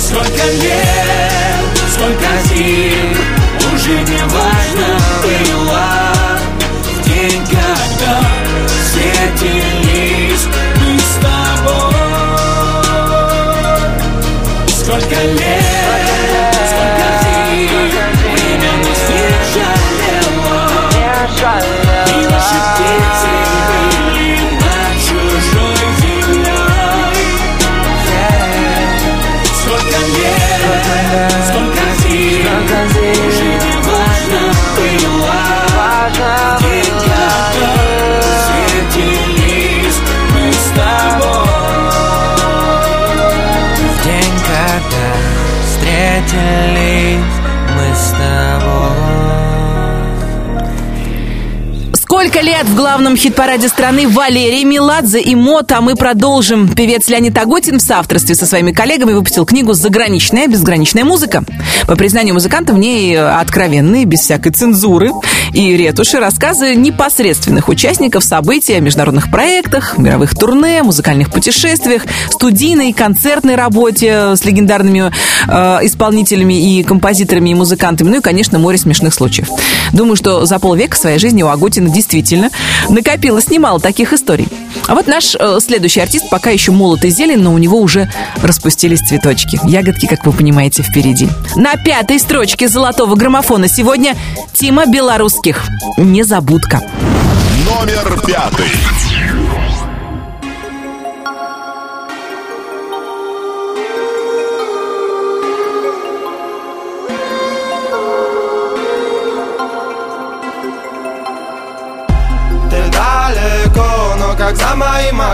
Сколько 0.00 0.44
лет, 0.52 1.64
сколько 1.92 2.30
зим 2.48 3.10
Уже 3.74 3.96
не 4.10 4.22
важно 4.22 4.90
было. 5.22 5.88
В 6.82 6.96
день, 7.06 7.44
когда 7.46 8.16
встретились 8.66 10.46
мы 10.80 10.90
с 10.98 11.14
тобой. 11.20 11.94
Сколько 14.66 15.18
лет, 15.24 15.69
Сколько 52.40 52.56
лет 52.56 52.66
в 52.68 52.74
главном 52.74 53.16
хит-параде 53.18 53.68
страны 53.68 54.08
Валерий 54.08 54.64
Меладзе 54.64 55.20
и 55.20 55.34
Мот, 55.34 55.70
а 55.72 55.82
мы 55.82 55.94
продолжим. 55.94 56.68
Певец 56.68 57.06
Леонид 57.08 57.36
Агутин 57.36 57.78
в 57.78 57.82
соавторстве 57.82 58.34
со 58.34 58.46
своими 58.46 58.72
коллегами 58.72 59.12
выпустил 59.12 59.44
книгу 59.44 59.74
«Заграничная 59.74 60.46
безграничная 60.46 61.04
музыка». 61.04 61.44
По 61.86 61.96
признанию 61.96 62.32
музыканта 62.32 62.72
в 62.72 62.78
ней 62.78 63.18
откровенные, 63.18 64.06
без 64.06 64.20
всякой 64.20 64.52
цензуры 64.52 65.10
и 65.52 65.76
ретуши 65.76 66.18
рассказы 66.18 66.74
непосредственных 66.76 67.68
участников 67.68 68.24
событий 68.24 68.72
о 68.72 68.80
международных 68.80 69.30
проектах, 69.30 69.98
мировых 69.98 70.34
турне, 70.34 70.82
музыкальных 70.82 71.30
путешествиях, 71.30 72.04
студийной, 72.30 72.94
концертной 72.94 73.56
работе 73.56 74.34
с 74.34 74.44
легендарными 74.46 75.12
э, 75.46 75.78
исполнителями 75.82 76.78
и 76.78 76.82
композиторами 76.84 77.50
и 77.50 77.54
музыкантами, 77.54 78.08
ну 78.08 78.18
и, 78.18 78.20
конечно, 78.20 78.58
море 78.58 78.78
смешных 78.78 79.12
случаев. 79.12 79.48
Думаю, 79.92 80.16
что 80.16 80.46
за 80.46 80.58
полвека 80.58 80.96
своей 80.96 81.18
жизни 81.18 81.42
у 81.42 81.48
Агутина 81.48 81.90
действительно 81.90 82.29
действительно 82.30 82.50
накопилось 82.88 83.48
немало 83.48 83.80
таких 83.80 84.12
историй. 84.12 84.48
А 84.86 84.94
вот 84.94 85.06
наш 85.06 85.34
э, 85.38 85.58
следующий 85.60 86.00
артист 86.00 86.30
пока 86.30 86.50
еще 86.50 86.72
молод 86.72 87.04
и 87.04 87.10
зелен, 87.10 87.42
но 87.42 87.52
у 87.52 87.58
него 87.58 87.80
уже 87.80 88.10
распустились 88.42 89.00
цветочки. 89.00 89.60
Ягодки, 89.64 90.06
как 90.06 90.24
вы 90.26 90.32
понимаете, 90.32 90.82
впереди. 90.82 91.28
На 91.56 91.76
пятой 91.76 92.18
строчке 92.18 92.68
золотого 92.68 93.14
граммофона 93.14 93.68
сегодня 93.68 94.16
Тима 94.52 94.86
Белорусских. 94.86 95.66
Незабудка. 95.96 96.80
Номер 97.66 98.20
пятый. 98.26 98.70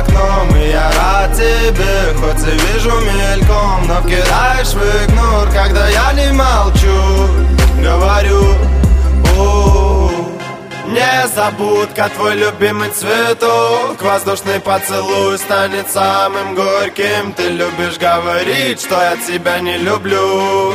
Окном 0.07 0.57
И 0.57 0.71
я 0.71 0.91
рад 0.93 1.35
тебе, 1.35 2.15
хоть 2.19 2.47
и 2.47 2.51
вижу 2.51 2.93
мельком 3.01 3.87
Но 3.87 4.03
кидаешь 4.03 4.75
в 4.75 5.05
игнор, 5.05 5.49
когда 5.51 5.89
я 5.89 6.13
не 6.13 6.33
молчу 6.33 7.29
Говорю, 7.83 8.55
у 9.39 10.27
не 10.89 11.29
забудка, 11.35 12.09
твой 12.15 12.37
любимый 12.37 12.91
цветок 12.91 14.01
Воздушный 14.01 14.61
поцелуй 14.61 15.37
станет 15.37 15.91
самым 15.91 16.55
горьким 16.55 17.33
Ты 17.33 17.49
любишь 17.49 17.99
говорить, 17.99 18.81
что 18.81 18.95
я 18.95 19.17
тебя 19.17 19.59
не 19.59 19.79
люблю 19.79 20.75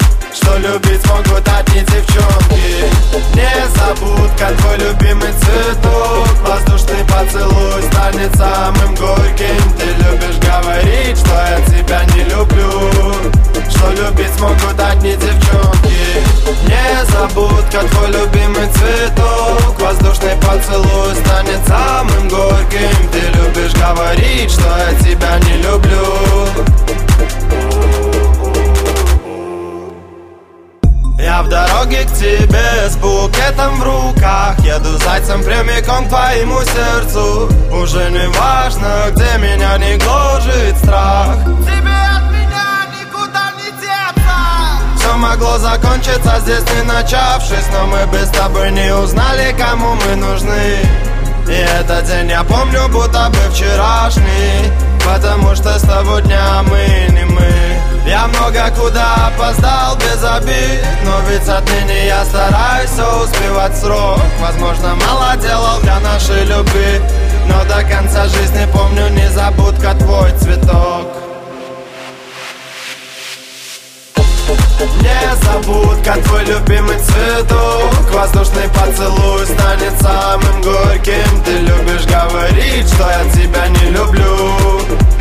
что 0.33 0.57
любить 0.57 1.05
могут 1.07 1.47
одни 1.47 1.81
девчонки 1.81 2.85
Не 3.35 3.67
забудка, 3.75 4.53
твой 4.59 4.77
любимый 4.77 5.31
цветок 5.33 6.27
Воздушный 6.45 7.03
поцелуй 7.05 7.81
станет 7.91 8.35
самым 8.35 8.95
горьким. 8.95 9.73
Ты 9.77 9.87
любишь 10.03 10.39
говорить, 10.39 11.17
что 11.17 11.31
я 11.31 11.61
тебя 11.67 12.03
не 12.15 12.23
люблю. 12.25 13.13
Что 13.69 13.89
любить 13.91 14.39
могут 14.39 14.79
одни 14.79 15.15
девчонки 15.15 16.23
Не 16.67 17.05
забудка, 17.11 17.79
твой 17.89 18.07
любимый 18.07 18.67
цветок 18.73 19.79
Воздушный 19.79 20.35
поцелуй 20.37 21.15
станет 21.15 21.59
самым 21.67 22.29
горьким. 22.29 23.09
Ты 23.11 23.19
любишь 23.37 23.73
говорить, 23.73 24.51
что 24.51 24.67
я 24.77 24.93
тебя 24.99 25.39
не 25.39 25.57
люблю 25.63 26.11
Я 31.21 31.43
в 31.43 31.49
дороге 31.49 32.03
к 32.05 32.13
тебе 32.13 32.89
с 32.89 32.97
букетом 32.97 33.79
в 33.79 33.83
руках. 33.83 34.57
Еду 34.61 34.97
зайцем 34.97 35.43
прямиком 35.43 36.07
к 36.07 36.09
твоему 36.09 36.59
сердцу. 36.61 37.47
Уже 37.71 38.09
не 38.09 38.27
важно, 38.29 39.11
где 39.11 39.37
меня 39.37 39.77
не 39.77 39.97
гложет 39.97 40.77
страх. 40.79 41.35
Тебе 41.63 41.93
от 42.17 42.31
меня 42.31 42.87
никуда 42.99 43.51
не 43.55 43.71
деться. 43.79 44.97
Все 44.97 45.15
могло 45.15 45.59
закончиться 45.59 46.39
здесь 46.39 46.65
не 46.75 46.81
начавшись 46.83 47.67
Но 47.71 47.85
мы 47.85 47.99
без 48.11 48.29
тобой 48.29 48.71
не 48.71 48.91
узнали, 48.91 49.55
кому 49.55 49.93
мы 49.93 50.15
нужны. 50.15 50.79
И 51.47 51.53
этот 51.53 52.05
день 52.05 52.31
я 52.31 52.43
помню, 52.43 52.87
будто 52.89 53.29
бы 53.29 53.53
вчерашний 53.53 54.71
Потому 55.05 55.55
что 55.55 55.77
с 55.77 55.81
того 55.81 56.19
дня 56.19 56.63
мы 56.63 57.13
не 57.13 57.25
мы 57.25 57.60
я 58.05 58.27
много 58.27 58.71
куда 58.77 59.27
опоздал 59.27 59.95
без 59.97 60.23
обид 60.23 60.85
Но 61.05 61.19
ведь 61.29 61.47
отныне 61.47 62.07
я 62.07 62.25
стараюсь 62.25 62.89
все 62.89 63.23
успевать 63.23 63.77
срок. 63.77 64.19
Возможно, 64.39 64.95
мало 64.95 65.35
делал 65.37 65.79
для 65.81 65.99
нашей 65.99 66.43
любви 66.45 67.01
Но 67.47 67.63
до 67.65 67.83
конца 67.83 68.27
жизни 68.27 68.67
помню 68.71 69.09
незабудка 69.09 69.93
твой 69.95 70.31
цветок. 70.39 71.07
Незабудка, 75.01 76.13
твой 76.23 76.43
любимый 76.45 76.97
цветок. 76.99 77.93
Воздушный 78.11 78.67
поцелуй 78.69 79.45
станет 79.45 80.01
самым 80.01 80.61
горьким. 80.61 81.43
Ты 81.45 81.57
любишь 81.59 82.05
говорить, 82.05 82.87
что 82.93 83.03
я 83.03 83.31
тебя 83.31 83.67
не 83.67 83.91
люблю 83.91 84.81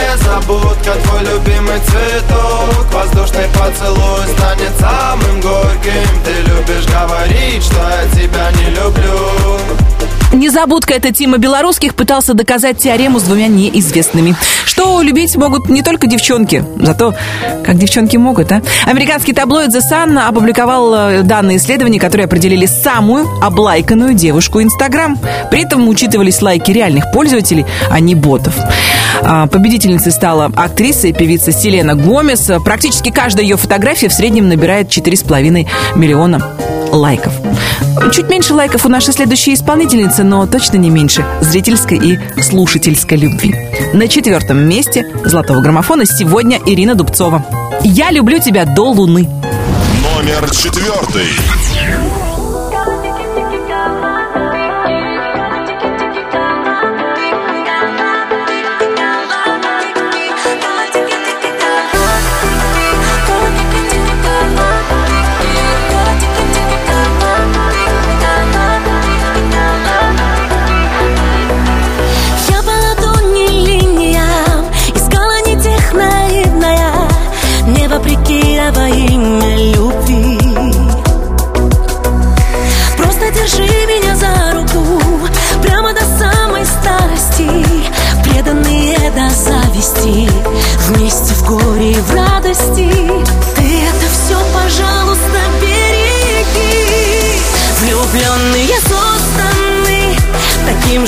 Не 0.00 0.16
забудка, 0.16 0.92
твой 1.04 1.20
любимый 1.20 1.78
цветок. 1.80 2.86
Воздушный 2.90 3.46
поцелуй 3.48 4.26
станет 4.34 4.72
самым 4.80 5.40
горьким. 5.40 6.22
Ты 6.24 6.32
любишь 6.50 6.86
говорить, 6.86 7.62
что 7.62 7.76
я 7.76 8.08
тебя 8.08 8.50
не 8.52 8.70
люблю 8.70 9.58
Незабудка 10.32 10.94
это 10.94 11.12
Тима 11.12 11.38
Белорусских 11.38 11.96
пытался 11.96 12.34
доказать 12.34 12.78
теорему 12.78 13.18
с 13.18 13.24
двумя 13.24 13.48
неизвестными. 13.48 14.36
Что 14.64 15.02
любить 15.02 15.34
могут 15.36 15.68
не 15.68 15.82
только 15.82 16.06
девчонки, 16.06 16.64
зато 16.76 17.14
как 17.64 17.76
девчонки 17.76 18.16
могут, 18.16 18.52
а? 18.52 18.62
Американский 18.86 19.32
таблоид 19.32 19.70
The 19.70 19.80
Sun 19.80 20.16
опубликовал 20.18 20.94
э, 20.94 21.22
данные 21.22 21.56
исследования, 21.56 21.98
которые 21.98 22.26
определили 22.26 22.66
самую 22.66 23.26
облайканную 23.42 24.14
девушку 24.14 24.62
Инстаграм. 24.62 25.18
При 25.50 25.64
этом 25.64 25.88
учитывались 25.88 26.40
лайки 26.40 26.70
реальных 26.70 27.10
пользователей, 27.12 27.66
а 27.90 27.98
не 27.98 28.14
ботов. 28.14 28.54
А, 29.22 29.48
победительницей 29.48 30.12
стала 30.12 30.46
актриса 30.54 31.08
и 31.08 31.12
певица 31.12 31.50
Селена 31.50 31.96
Гомес. 31.96 32.50
Практически 32.64 33.10
каждая 33.10 33.44
ее 33.44 33.56
фотография 33.56 34.08
в 34.08 34.12
среднем 34.12 34.48
набирает 34.48 34.88
4,5 34.88 35.66
миллиона 35.96 36.56
лайков. 36.92 37.32
Чуть 38.12 38.28
меньше 38.28 38.54
лайков 38.54 38.86
у 38.86 38.88
нашей 38.88 39.12
следующей 39.12 39.54
исполнительницы, 39.54 40.22
но 40.24 40.46
точно 40.46 40.76
не 40.76 40.90
меньше 40.90 41.24
зрительской 41.40 41.98
и 41.98 42.18
слушательской 42.40 43.18
любви. 43.18 43.54
На 43.92 44.08
четвертом 44.08 44.58
месте 44.68 45.06
золотого 45.24 45.60
граммофона 45.60 46.06
сегодня 46.06 46.58
Ирина 46.66 46.94
Дубцова. 46.94 47.44
«Я 47.82 48.10
люблю 48.10 48.38
тебя 48.38 48.64
до 48.64 48.90
луны». 48.90 49.28
Номер 50.02 50.50
четвертый. 50.50 51.26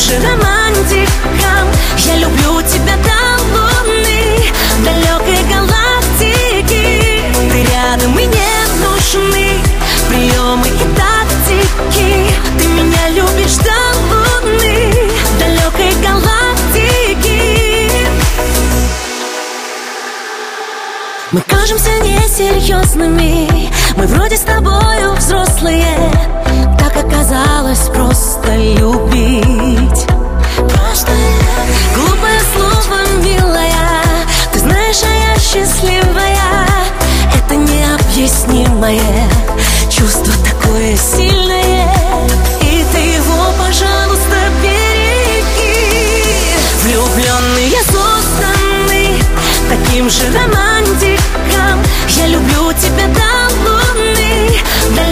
Же 0.03 0.19
романтиком 0.19 1.69
Я 1.99 2.17
люблю 2.17 2.61
тебя 2.63 2.97
до 2.97 3.43
луны 3.55 4.51
Далекой 4.85 5.43
галактики. 5.49 7.23
Ты 7.51 7.63
рядом 7.71 8.19
и 8.19 8.27
не 8.27 8.53
нужны 8.83 9.61
Приемы 10.09 10.67
и 10.67 10.85
тактики. 10.97 12.35
Ты 12.59 12.67
меня 12.69 13.09
любишь 13.11 13.57
до 13.59 13.79
луны 14.11 14.93
Далекой 15.39 15.93
галактики. 16.03 17.41
Мы 21.31 21.41
кажемся 21.43 21.91
несерьезными 22.01 23.71
Мы 23.97 24.07
вроде 24.07 24.37
с 24.37 24.41
тобою 24.41 25.15
взрослые 25.15 25.97
Так 27.33 27.41
оказалось 27.41 27.89
просто 27.89 28.55
любить. 28.57 30.07
Просто 30.57 31.13
Глупое 31.95 32.41
слово, 32.55 33.01
милая 33.23 34.03
Ты 34.53 34.59
знаешь, 34.59 35.03
а 35.03 35.31
я 35.31 35.41
счастливая. 35.41 36.67
Это 37.35 37.55
необъяснимое 37.55 39.31
Чувство 39.89 40.33
такое 40.45 40.97
сильное. 40.97 41.89
И 42.61 42.85
ты 42.93 42.99
его, 42.99 43.47
пожалуйста, 43.59 44.37
береги. 44.63 46.15
Влюбленные 46.83 47.83
созданы 47.87 49.23
Таким 49.71 50.11
же 50.11 50.25
романтиком. 50.27 51.83
Я 52.09 52.27
люблю 52.27 52.73
тебя 52.75 53.07
до 53.07 53.55
луны 53.65 54.61
Далекой 54.95 55.12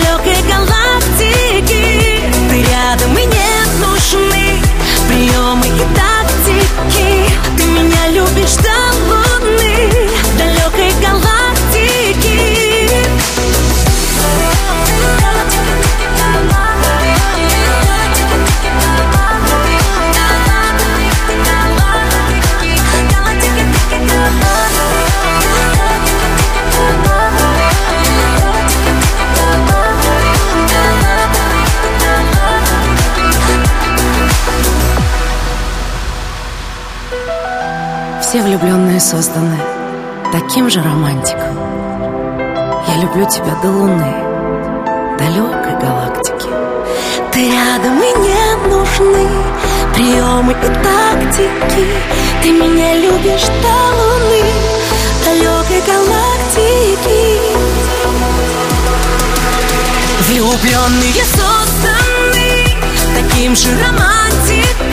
влюбленные 38.61 39.01
созданы 39.01 39.57
таким 40.33 40.69
же 40.69 40.83
романтиком. 40.83 41.57
Я 42.89 43.03
люблю 43.03 43.27
тебя 43.27 43.55
до 43.63 43.71
луны, 43.71 44.15
далекой 45.19 45.79
галактики. 45.81 46.49
Ты 47.33 47.51
рядом 47.51 47.99
и 48.03 48.19
не 48.19 48.69
нужны 48.69 49.29
приемы 49.95 50.53
и 50.53 50.67
тактики. 50.85 51.87
Ты 52.43 52.53
меня 52.53 52.97
любишь 52.97 53.47
до 53.63 53.77
луны, 53.99 54.45
далекой 55.25 55.81
галактики. 55.87 57.41
Влюбленные 60.29 61.25
созданы 61.25 62.67
таким 63.15 63.57
же 63.57 63.71
романтиком. 63.81 64.90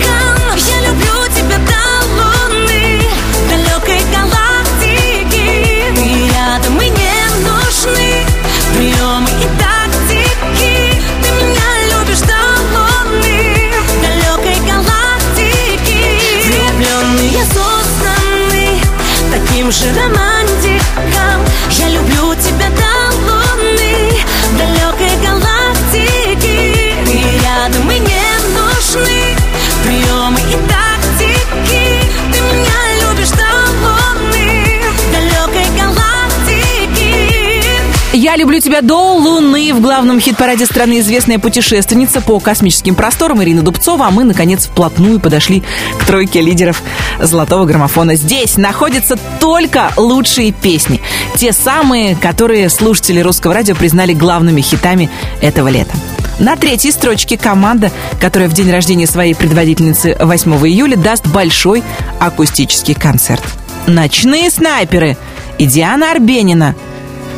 Люблю 38.58 38.72
тебя 38.72 38.82
до 38.82 39.16
Луны» 39.18 39.72
в 39.74 39.82
главном 39.82 40.20
хит-параде 40.20 40.66
страны 40.66 41.00
известная 41.00 41.38
путешественница 41.38 42.22
по 42.22 42.40
космическим 42.40 42.96
просторам 42.96 43.44
Ирина 43.44 43.62
Дубцова, 43.62 44.08
а 44.08 44.12
мы, 44.12 44.24
наконец, 44.24 44.66
вплотную 44.66 45.20
подошли 45.20 45.62
к 46.00 46.06
тройке 46.06 46.42
лидеров 46.42 46.82
золотого 47.20 47.66
граммофона. 47.66 48.16
Здесь 48.16 48.58
находятся 48.58 49.18
только 49.40 49.92
лучшие 49.96 50.52
песни. 50.54 51.02
Те 51.36 51.54
самые, 51.54 52.16
которые 52.16 52.70
слушатели 52.70 53.20
русского 53.20 53.54
радио 53.54 53.76
признали 53.76 54.14
главными 54.14 54.62
хитами 54.62 55.10
этого 55.42 55.68
лета. 55.68 55.94
На 56.40 56.56
третьей 56.56 56.92
строчке 56.92 57.38
команда, 57.38 57.92
которая 58.20 58.50
в 58.50 58.54
день 58.54 58.72
рождения 58.72 59.08
своей 59.08 59.36
предводительницы 59.36 60.18
8 60.20 60.52
июля 60.68 60.96
даст 60.96 61.28
большой 61.28 61.84
акустический 62.20 62.96
концерт. 62.96 63.44
«Ночные 63.86 64.50
снайперы» 64.50 65.16
и 65.60 65.66
Диана 65.66 66.12
Арбенина 66.12 66.76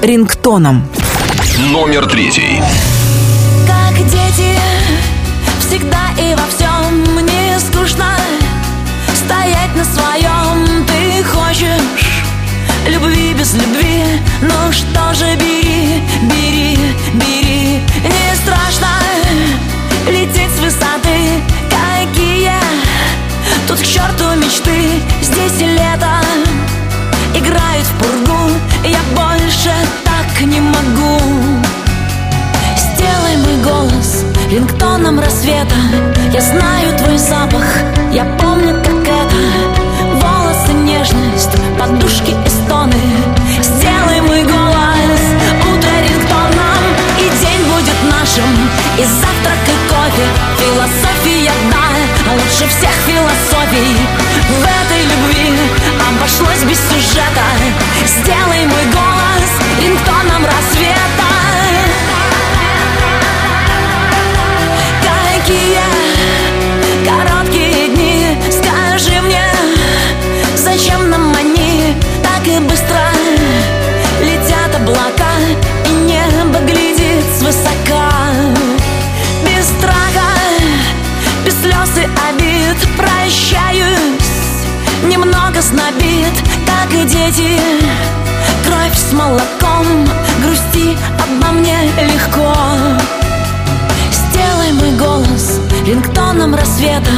рингтоном. 0.02 0.88
Номер 1.72 2.06
третий. 2.06 2.62
Как 3.68 3.96
дети, 4.10 4.58
всегда 5.60 6.12
и 6.18 6.36
во 6.36 6.48
всем 6.48 7.16
мне 7.16 7.60
скучно 7.60 8.16
стоять 9.14 9.76
на 9.76 9.84
своем. 9.84 10.86
Ты 10.86 11.24
хочешь 11.24 12.24
любви 12.88 13.34
без 13.34 13.54
любви, 13.54 14.04
ну 14.42 14.72
что 14.72 15.14
же 15.14 15.36
бери, 15.36 16.04
бери, 16.24 16.78
бери. 17.14 17.49
Рингтоном 34.50 35.20
рассвета. 35.20 35.76
Я 36.34 36.42
знаю 36.42 36.98
твой 36.98 37.18
запах, 37.18 37.66
я 38.12 38.26
помню, 38.40 38.74
как 38.84 39.02
это. 39.08 39.36
Волосы, 40.14 40.74
нежность, 40.74 41.56
подушки 41.78 42.32
и 42.32 42.50
стоны. 42.50 43.02
Сделай 43.62 44.22
мой 44.22 44.44
голос 44.44 45.22
утро 45.62 45.94
рингтоном. 46.02 46.84
И 47.20 47.26
день 47.42 47.64
будет 47.72 48.00
нашим, 48.10 48.50
и 48.98 49.04
завтрак, 49.04 49.62
и 49.68 49.78
кофе. 49.90 50.28
Философия, 50.58 51.52
да, 51.72 52.32
лучше 52.34 52.68
всех 52.70 52.96
философий. 53.06 53.98
В 54.50 54.64
этой 54.64 55.04
любви 55.04 55.54
обошлось 56.10 56.64
без 56.64 56.80
сюжета. 56.90 57.46
Сделай 58.06 58.66
мой 58.66 58.86
голос 58.94 59.52
рингтоном 59.80 60.46
рассвета 60.46 61.29
немного 85.60 85.62
знобит 85.62 86.34
Как 86.66 86.94
и 86.94 87.04
дети, 87.06 87.60
кровь 88.66 88.98
с 88.98 89.14
молоком 89.14 90.08
Грусти 90.44 90.98
обо 91.20 91.52
мне 91.54 91.78
легко. 92.02 92.54
Сделай 94.12 94.72
мой 94.74 94.92
голос 94.92 95.60
рингтоном 95.86 96.56
рассвета. 96.56 97.12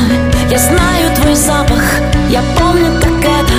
Я 0.49 0.57
знаю 0.57 1.15
твой 1.15 1.35
запах, 1.35 1.83
я 2.29 2.41
помню, 2.57 2.99
как 2.99 3.19
это. 3.19 3.53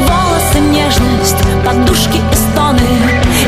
Волосы, 0.00 0.58
нежность, 0.58 1.36
подушки 1.64 2.18
и 2.18 2.34
стоны. 2.34 2.80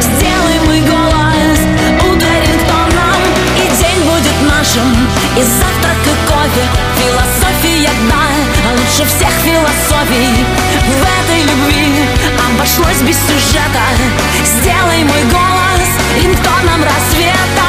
Сделай 0.01 0.59
мой 0.67 0.81
голос 0.83 1.59
утро 2.01 2.29
рингтоном. 2.47 3.21
И 3.59 3.65
день 3.81 4.03
будет 4.05 4.37
нашим, 4.49 5.09
и 5.37 5.43
завтрак, 5.43 5.99
и 6.05 6.31
кофе. 6.31 6.65
Философия, 6.99 7.91
да, 8.09 8.62
лучше 8.93 9.07
всех 9.07 9.31
философий. 9.31 10.45
В 10.87 11.03
этой 11.03 11.43
любви 11.43 12.07
обошлось 12.51 13.01
без 13.03 13.17
сюжета. 13.17 13.81
Сделай 14.45 15.05
мой 15.05 15.23
голос 15.31 15.89
рингтоном 16.17 16.83
рассвета. 16.83 17.63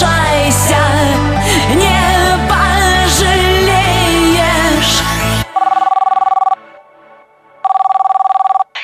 не 1.74 2.39
пожалеешь. 2.48 3.72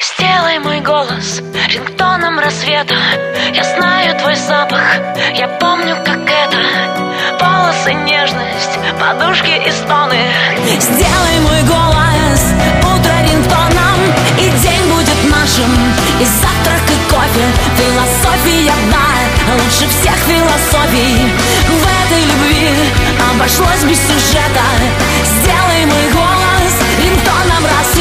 Сделай 0.01 0.59
мой 0.61 0.81
голос 0.81 1.43
рингтоном 1.69 2.39
рассвета. 2.39 2.95
Я 3.53 3.65
знаю 3.65 4.19
твой 4.19 4.37
запах, 4.37 4.83
я 5.35 5.49
помню, 5.61 5.97
как 6.05 6.31
это. 6.31 6.59
Волосы, 7.41 7.93
нежность, 7.95 8.79
подушки 9.01 9.67
и 9.67 9.71
стоны. 9.71 10.21
Сделай 10.81 11.18
обошлось 23.39 23.85
без 23.85 23.99
сюжета. 23.99 24.65
Сделай 25.25 25.87
мой 25.87 26.13
голос 26.13 26.75
рингтоном 26.99 27.65
рассвета 27.65 27.98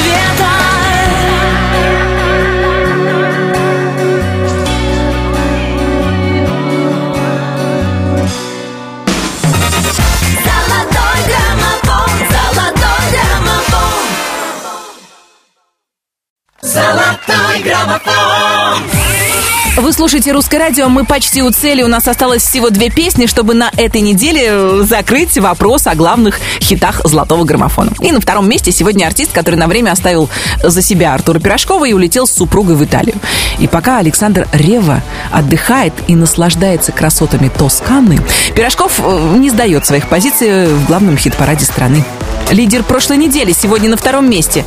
слушаете 20.08 20.32
«Русское 20.32 20.58
радио», 20.58 20.88
мы 20.88 21.04
почти 21.04 21.44
у 21.44 21.50
цели. 21.50 21.84
У 21.84 21.90
нас 21.90 22.08
осталось 22.08 22.42
всего 22.42 22.70
две 22.70 22.90
песни, 22.90 23.26
чтобы 23.26 23.54
на 23.54 23.70
этой 23.76 24.00
неделе 24.00 24.82
закрыть 24.86 25.38
вопрос 25.38 25.86
о 25.86 25.96
главных 25.96 26.40
хитах 26.62 27.02
золотого 27.04 27.44
граммофона. 27.44 27.92
И 28.00 28.14
на 28.14 28.22
втором 28.22 28.48
месте 28.48 28.72
сегодня 28.72 29.06
артист, 29.06 29.34
который 29.34 29.56
на 29.56 29.68
время 29.68 29.92
оставил 29.92 30.30
за 30.64 30.82
себя 30.82 31.14
Артура 31.14 31.40
Пирожкова 31.40 31.84
и 31.84 31.92
улетел 31.92 32.26
с 32.26 32.32
супругой 32.32 32.78
в 32.78 32.86
Италию. 32.86 33.18
И 33.60 33.68
пока 33.68 33.98
Александр 33.98 34.48
Рева 34.54 35.04
отдыхает 35.30 35.92
и 36.08 36.16
наслаждается 36.16 36.94
красотами 36.94 37.50
Тосканы, 37.50 38.18
Пирожков 38.56 39.02
э, 39.04 39.36
не 39.36 39.50
сдает 39.50 39.86
своих 39.86 40.08
позиций 40.08 40.68
в 40.68 40.86
главном 40.88 41.18
хит-параде 41.18 41.66
страны. 41.66 42.06
Лидер 42.50 42.84
прошлой 42.84 43.18
недели 43.18 43.52
сегодня 43.52 43.90
на 43.90 43.98
втором 43.98 44.30
месте. 44.30 44.64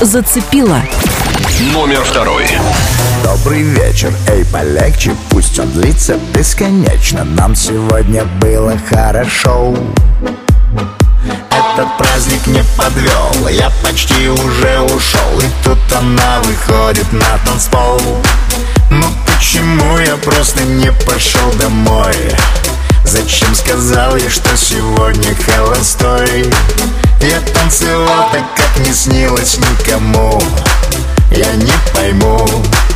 Зацепила. 0.00 0.82
Номер 1.72 2.02
второй. 2.02 2.46
Добрый 3.42 3.62
вечер, 3.62 4.12
эй, 4.28 4.44
полегче, 4.44 5.16
пусть 5.30 5.58
он 5.58 5.70
длится 5.70 6.18
бесконечно. 6.34 7.24
Нам 7.24 7.54
сегодня 7.56 8.26
было 8.38 8.76
хорошо. 8.90 9.74
Этот 11.50 11.96
праздник 11.96 12.46
не 12.48 12.62
подвел, 12.76 13.48
я 13.48 13.72
почти 13.82 14.28
уже 14.28 14.80
ушел. 14.80 15.40
И 15.40 15.64
тут 15.64 15.78
она 15.98 16.42
выходит 16.42 17.10
на 17.14 17.38
танцпол. 17.46 17.98
Ну 18.90 19.06
почему 19.24 19.96
я 19.98 20.18
просто 20.18 20.62
не 20.62 20.92
пошел 21.06 21.50
домой? 21.58 22.14
Зачем 23.04 23.54
сказал 23.54 24.16
я, 24.16 24.28
что 24.28 24.54
сегодня 24.54 25.34
холостой? 25.46 26.44
Я 27.22 27.40
танцевал 27.54 28.30
так, 28.32 28.44
как 28.54 28.86
не 28.86 28.92
снилось 28.92 29.56
никому. 29.56 30.42
Я 31.30 31.52
не 31.54 31.72
пойму, 31.94 32.46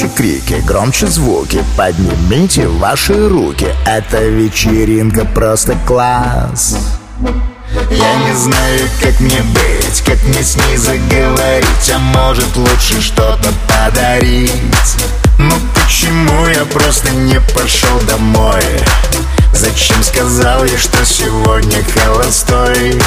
громче 0.00 0.08
крики, 0.16 0.62
громче 0.66 1.06
звуки. 1.06 1.64
Поднимите 1.76 2.66
ваши 2.66 3.28
руки. 3.28 3.66
Это 3.84 4.22
вечеринка 4.24 5.24
просто 5.24 5.76
класс. 5.86 6.76
Я 7.90 8.14
не 8.26 8.34
знаю, 8.34 8.80
как 9.02 9.20
мне 9.20 9.42
быть, 9.42 10.02
как 10.06 10.22
мне 10.24 10.42
с 10.42 10.56
ней 10.56 10.76
заговорить 10.76 11.92
А 11.94 11.98
может 11.98 12.56
лучше 12.56 13.00
что-то 13.00 13.50
подарить. 13.68 14.52
Ну 15.38 15.52
почему 15.74 16.46
я 16.46 16.64
просто 16.64 17.10
не 17.10 17.40
пошел 17.54 18.00
домой? 18.08 18.62
Зачем 19.52 20.02
сказал 20.02 20.64
я, 20.64 20.78
что 20.78 21.04
сегодня 21.04 21.84
холостой? 21.94 23.00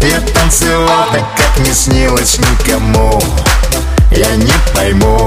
Я 0.00 0.20
танцевал 0.34 1.10
так, 1.12 1.24
как 1.36 1.66
не 1.66 1.72
снилось 1.72 2.38
никому 2.38 3.22
Я 4.10 4.34
не 4.36 4.52
пойму, 4.74 5.26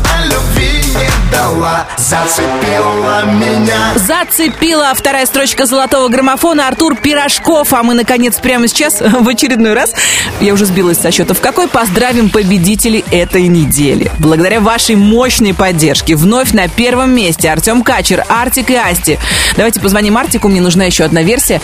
дала 1.31 1.87
Зацепила 1.97 3.25
меня 3.25 3.93
Зацепила 3.95 4.93
вторая 4.93 5.25
строчка 5.25 5.65
золотого 5.65 6.09
граммофона 6.09 6.67
Артур 6.67 6.95
Пирожков. 6.95 7.73
А 7.73 7.83
мы, 7.83 7.93
наконец, 7.93 8.39
прямо 8.39 8.67
сейчас 8.67 9.01
в 9.01 9.27
очередной 9.27 9.73
раз, 9.73 9.93
я 10.39 10.53
уже 10.53 10.65
сбилась 10.65 10.99
со 10.99 11.11
счета, 11.11 11.33
в 11.33 11.41
какой 11.41 11.67
поздравим 11.67 12.29
победителей 12.29 13.03
этой 13.11 13.47
недели. 13.47 14.11
Благодаря 14.19 14.59
вашей 14.59 14.95
мощной 14.95 15.53
поддержке 15.53 16.15
вновь 16.15 16.51
на 16.51 16.67
первом 16.67 17.11
месте 17.11 17.49
Артем 17.49 17.83
Качер, 17.83 18.25
Артик 18.27 18.69
и 18.69 18.75
Асти. 18.75 19.19
Давайте 19.55 19.79
позвоним 19.79 20.17
Артику, 20.17 20.47
мне 20.49 20.61
нужна 20.61 20.85
еще 20.85 21.03
одна 21.03 21.23
версия. 21.23 21.61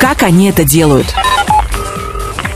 Как 0.00 0.22
они 0.22 0.50
это 0.50 0.64
делают? 0.64 1.14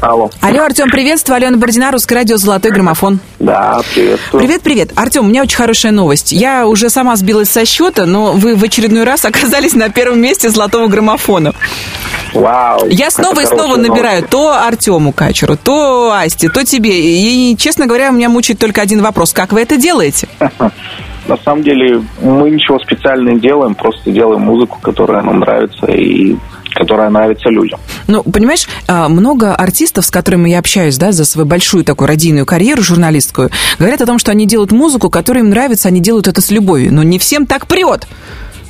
Алло. 0.01 0.31
Алло, 0.41 0.63
Артем, 0.63 0.89
приветствую. 0.91 1.37
Алена 1.37 1.59
Бородина, 1.59 1.91
Русское 1.91 2.15
радио 2.15 2.39
«Золотой 2.39 2.71
граммофон». 2.71 3.21
Да, 3.39 3.83
приветствую. 3.95 4.43
Привет, 4.43 4.63
привет. 4.63 4.93
Артем, 4.97 5.27
у 5.27 5.29
меня 5.29 5.43
очень 5.43 5.57
хорошая 5.57 5.93
новость. 5.93 6.33
Я 6.33 6.67
уже 6.67 6.89
сама 6.89 7.17
сбилась 7.17 7.51
со 7.51 7.67
счета, 7.67 8.07
но 8.07 8.33
вы 8.33 8.57
в 8.57 8.65
очередной 8.65 9.05
раз 9.05 9.25
оказались 9.27 9.75
на 9.75 9.91
первом 9.91 10.21
месте 10.21 10.49
«Золотого 10.49 10.87
граммофона». 10.87 11.53
Вау. 12.33 12.87
Я 12.89 13.11
снова 13.11 13.41
и 13.41 13.47
снова 13.47 13.77
набираю 13.77 14.23
новость. 14.23 14.31
то 14.31 14.53
Артему 14.53 15.13
Качеру, 15.13 15.57
то 15.57 16.13
Асте, 16.13 16.49
то 16.49 16.65
тебе. 16.65 16.93
И, 16.93 17.57
честно 17.59 17.87
говоря, 17.87 18.11
меня 18.11 18.29
мучает 18.29 18.59
только 18.59 18.81
один 18.81 19.03
вопрос. 19.03 19.33
Как 19.33 19.53
вы 19.53 19.61
это 19.61 19.77
делаете? 19.77 20.29
На 21.27 21.37
самом 21.45 21.63
деле 21.63 22.03
мы 22.23 22.51
ничего 22.51 22.79
специально 22.79 23.31
не 23.31 23.41
делаем, 23.41 23.75
просто 23.75 24.11
делаем 24.11 24.41
музыку, 24.41 24.79
которая 24.81 25.23
нам 25.23 25.41
нравится 25.41 25.87
и 25.87 26.37
которая 26.81 27.11
нравится 27.11 27.51
людям. 27.51 27.79
Ну, 28.07 28.23
понимаешь, 28.23 28.67
а, 28.89 29.11
много 29.11 29.55
артистов, 29.55 30.07
с 30.07 30.11
которыми 30.11 30.49
я 30.49 30.59
общаюсь, 30.59 30.97
да, 30.97 31.13
за 31.13 31.27
свою 31.27 31.47
большую 31.47 31.85
такую 31.85 32.09
радийную 32.09 32.47
карьеру 32.47 32.83
журналистскую, 32.83 33.51
говорят 33.79 34.01
о 34.01 34.07
том, 34.07 34.19
что 34.19 34.31
они 34.31 34.47
делают 34.47 34.73
музыку, 34.73 35.11
которая 35.11 35.45
им 35.45 35.51
нравится, 35.51 35.89
они 35.89 36.01
делают 36.01 36.27
это 36.27 36.41
с 36.41 36.51
любовью. 36.51 36.95
Но 36.95 37.03
не 37.03 37.19
всем 37.19 37.45
так 37.45 37.67
прет. 37.67 38.07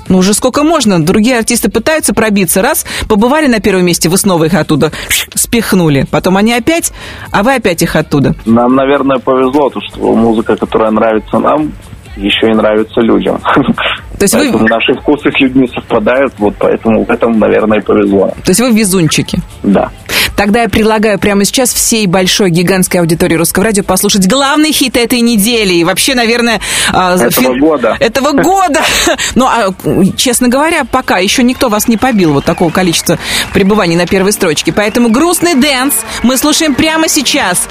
Ну, 0.08 0.18
уже 0.18 0.34
сколько 0.34 0.64
можно? 0.64 1.00
Другие 1.00 1.38
артисты 1.38 1.70
пытаются 1.70 2.12
пробиться. 2.12 2.62
Раз, 2.62 2.84
побывали 3.08 3.46
на 3.46 3.60
первом 3.60 3.84
месте, 3.86 4.08
вы 4.08 4.18
снова 4.18 4.44
их 4.44 4.54
оттуда 4.54 4.90
спихнули. 5.34 6.04
Потом 6.10 6.36
они 6.36 6.52
опять, 6.52 6.92
а 7.30 7.44
вы 7.44 7.54
опять 7.54 7.80
их 7.82 7.94
оттуда. 7.94 8.34
Нам, 8.44 8.74
наверное, 8.74 9.18
повезло, 9.18 9.70
то, 9.70 9.80
что 9.80 10.16
музыка, 10.16 10.56
которая 10.56 10.90
нравится 10.90 11.38
нам, 11.38 11.72
еще 12.16 12.50
и 12.50 12.54
нравится 12.54 13.00
людям. 13.00 13.40
То 14.20 14.24
есть 14.24 14.34
поэтому 14.34 14.58
вы... 14.58 14.68
наши 14.68 14.92
вкусы 15.00 15.30
с 15.32 15.40
людьми 15.40 15.66
совпадают, 15.74 16.34
вот 16.36 16.54
поэтому 16.58 17.06
в 17.06 17.10
этом, 17.10 17.38
наверное, 17.38 17.78
и 17.78 17.80
повезло. 17.80 18.34
То 18.44 18.50
есть 18.50 18.60
вы 18.60 18.70
везунчики? 18.70 19.38
Да. 19.62 19.88
Тогда 20.36 20.62
я 20.62 20.68
предлагаю 20.68 21.18
прямо 21.18 21.44
сейчас 21.44 21.72
всей 21.72 22.06
большой 22.06 22.50
гигантской 22.50 23.00
аудитории 23.00 23.34
русского 23.34 23.64
радио 23.64 23.82
послушать 23.82 24.28
главный 24.28 24.72
хит 24.72 24.96
этой 24.96 25.20
недели. 25.20 25.74
И 25.74 25.84
вообще, 25.84 26.14
наверное... 26.14 26.60
а, 26.92 27.16
Этого 27.16 27.58
года. 27.58 27.96
Этого 27.98 28.32
года. 28.32 28.80
Ну, 29.34 29.46
а, 29.46 29.72
честно 30.16 30.48
говоря, 30.48 30.84
пока 30.84 31.18
еще 31.18 31.42
никто 31.42 31.68
вас 31.68 31.88
не 31.88 31.96
побил 31.96 32.32
вот 32.32 32.44
такого 32.44 32.70
количества 32.70 33.18
пребываний 33.52 33.96
на 33.96 34.06
первой 34.06 34.32
строчке. 34.32 34.72
Поэтому 34.72 35.08
грустный 35.08 35.54
дэнс 35.54 35.94
мы 36.22 36.36
слушаем 36.36 36.74
прямо 36.74 37.08
сейчас. 37.08 37.68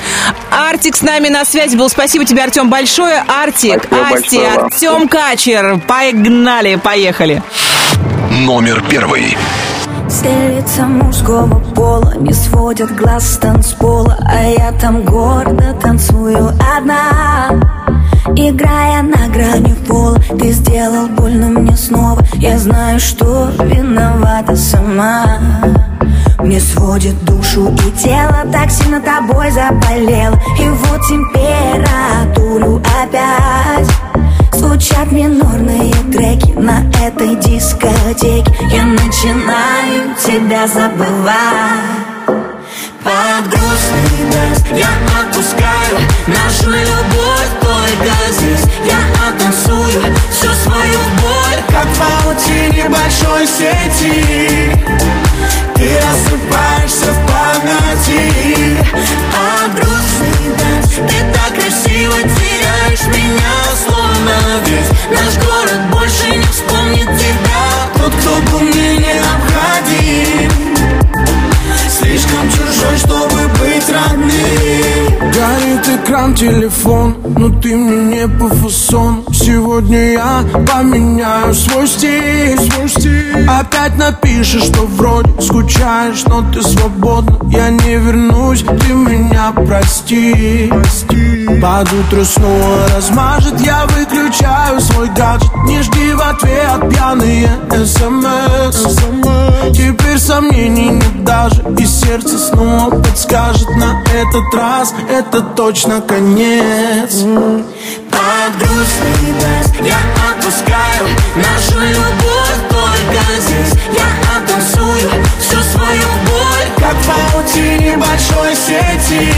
Артик 0.52 0.96
с 0.96 1.02
нами 1.02 1.28
на 1.30 1.46
связи 1.46 1.76
был. 1.76 1.90
Спасибо 1.90 2.26
тебе, 2.26 2.44
Артем, 2.44 2.70
большое. 2.70 3.24
Артик, 3.28 3.84
Спасибо 3.86 4.16
Асти, 4.16 4.38
большое. 4.38 4.50
Артем 4.50 5.08
Качер. 5.08 5.80
Погнали, 5.88 6.39
поехали. 6.78 7.44
Номер 8.32 8.84
первый. 8.90 9.38
Лица 10.24 10.86
мужского 10.88 11.60
пола 11.74 12.14
не 12.18 12.34
сводят 12.34 12.96
глаз 12.96 13.34
с 13.34 13.38
танцпола 13.38 14.18
А 14.26 14.44
я 14.44 14.72
там 14.74 15.04
гордо 15.04 15.74
танцую 15.74 16.52
одна 16.78 17.52
Играя 18.36 19.02
на 19.02 19.28
грани 19.28 19.74
пола 19.88 20.18
Ты 20.40 20.52
сделал 20.52 21.08
больно 21.08 21.48
мне 21.48 21.76
снова. 21.76 22.22
Я 22.36 22.58
знаю, 22.58 23.00
что 23.00 23.50
виновата 23.64 24.56
сама. 24.56 25.40
Мне 26.40 26.60
сводит 26.60 27.24
душу 27.26 27.68
и 27.68 27.92
тело 27.98 28.46
Так 28.52 28.70
сильно 28.72 29.00
тобой 29.02 29.52
заболело. 29.52 30.40
И 30.60 30.70
вот 30.70 31.02
температуру 31.08 32.82
опять 33.02 33.88
Звучат 34.54 35.12
минорные 35.12 35.94
треки 36.12 36.52
на 36.52 36.84
этой 37.02 37.36
дискотеке. 37.36 38.54
Я 38.72 38.86
начинаю 38.86 40.16
тебя 40.22 40.68
забывать 40.68 42.10
Под 43.04 43.48
грустный 43.48 44.26
дождь 44.32 44.66
я 44.72 44.90
отпускаю 45.20 46.00
Нашу 46.28 46.70
любовь 46.70 47.50
только 47.62 48.14
здесь 48.32 48.66
Я 48.86 49.00
оттанцую 49.28 50.16
всю 50.32 50.52
свою 50.64 51.00
боль. 51.22 51.64
Как 51.70 51.86
в 51.86 52.00
паутине 52.00 52.90
большой 52.90 53.48
сети 53.48 54.76
Ты 55.76 55.98
рассыпаешься 55.98 57.12
в 57.14 57.28
памяти. 57.28 58.78
Под 59.32 59.76
грустный 59.76 60.50
дождь 60.58 60.96
Ты 61.08 61.18
так 61.34 61.54
красиво 61.54 62.16
теряешь 62.16 63.08
меня 63.08 63.56
Словно 63.86 64.36
весь 64.66 64.90
наш 65.10 65.36
город 65.38 65.49
Экран 76.30 76.36
телефон, 76.36 77.16
но 77.38 77.50
ты 77.60 77.76
мне 77.76 78.18
не 78.18 78.28
по 78.28 78.48
фасону 78.50 79.24
Сегодня 79.32 80.12
я 80.14 80.44
поменяю 80.68 81.54
свой 81.54 81.88
стиль, 81.88 82.60
свой 82.60 82.90
стиль 82.90 83.48
Опять 83.48 83.98
напишешь, 83.98 84.64
что 84.64 84.82
вроде 84.82 85.30
скучаешь, 85.42 86.24
но 86.26 86.44
ты 86.52 86.62
свободна. 86.62 87.38
Я 87.52 87.70
не 87.70 87.96
вернусь, 87.98 88.62
ты 88.64 88.94
меня 88.94 89.52
прости, 89.56 90.72
Под 91.62 91.92
утро 91.94 92.24
снова 92.24 92.88
размажет, 92.96 93.60
я 93.62 93.86
выключаю 93.88 94.80
свой 94.82 95.10
гаджет. 95.10 95.52
Не 95.66 95.82
жди 95.82 96.14
в 96.14 96.22
ответ 96.22 96.90
пьяные 96.90 97.50
смс 97.86 98.98
Теперь 99.74 100.20
сомнений 100.20 100.90
нет 100.90 101.24
даже 101.24 101.64
И 101.78 101.86
сердце 101.86 102.38
снова 102.38 102.90
подскажет. 103.02 103.68
На 103.76 104.04
этот 104.14 104.54
раз 104.54 104.94
Это 105.10 105.42
точно 105.42 106.02
конец 106.02 106.20
Под 106.30 106.38
грустный 108.60 109.34
дождь 109.34 109.74
я 109.82 109.98
отпускаю 110.30 111.08
Нашу 111.36 111.80
любовь 111.80 112.62
только 112.70 113.22
здесь. 113.42 113.74
Я 113.92 114.38
оттанцую 114.38 115.10
всю 115.40 115.58
свою 115.58 116.08
боль 116.28 116.70
Как 116.78 116.94
в 116.94 117.08
паутине 117.08 117.98
большой 117.98 118.56
сети. 118.56 119.34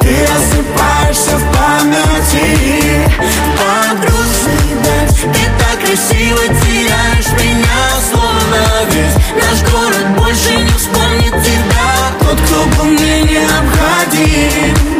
Ты 0.00 0.26
рассыпаешься 0.26 1.36
в 1.36 1.44
памяти. 1.56 3.06
Под 3.56 4.00
грустный 4.00 4.74
дождь 4.82 5.20
Ты 5.32 5.42
так 5.60 5.78
красиво 5.78 6.42
теряешь 6.64 7.30
меня 7.40 7.80
Словно 8.10 8.60
весь 8.90 9.16
наш 9.36 9.58
город 9.70 10.06
больше 10.18 10.56
не 10.56 10.72
вспомнит 10.72 11.34
тебя. 11.44 11.88
Тот, 12.18 12.40
кто 12.40 12.64
был 12.78 12.90
мне 12.90 13.22
необходим 13.22 14.96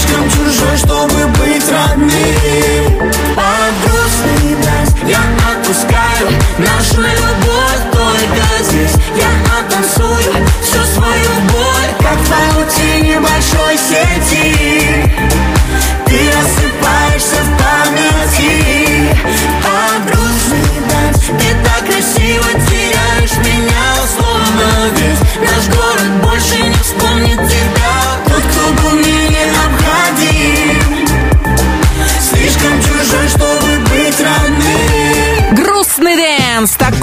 Слишком 0.00 0.30
чужой, 0.30 0.76
чтобы 0.76 1.26
быть 1.38 1.64
родным. 1.70 3.12
Под 3.34 3.72
грустный 3.84 4.54
дождь 4.56 4.96
я 5.06 5.20
отпускаю. 5.52 6.28
Нашу 6.58 7.02
любовь 7.02 7.84
только 7.92 8.64
здесь. 8.64 8.94
Я 9.16 9.58
оттанцую 9.58 10.46
всю 10.62 10.84
свою 10.94 11.30
боль. 11.52 11.90
Как 12.00 12.18
в 12.18 12.30
паутине 12.30 13.20
большой 13.20 13.76
сети 13.76 14.69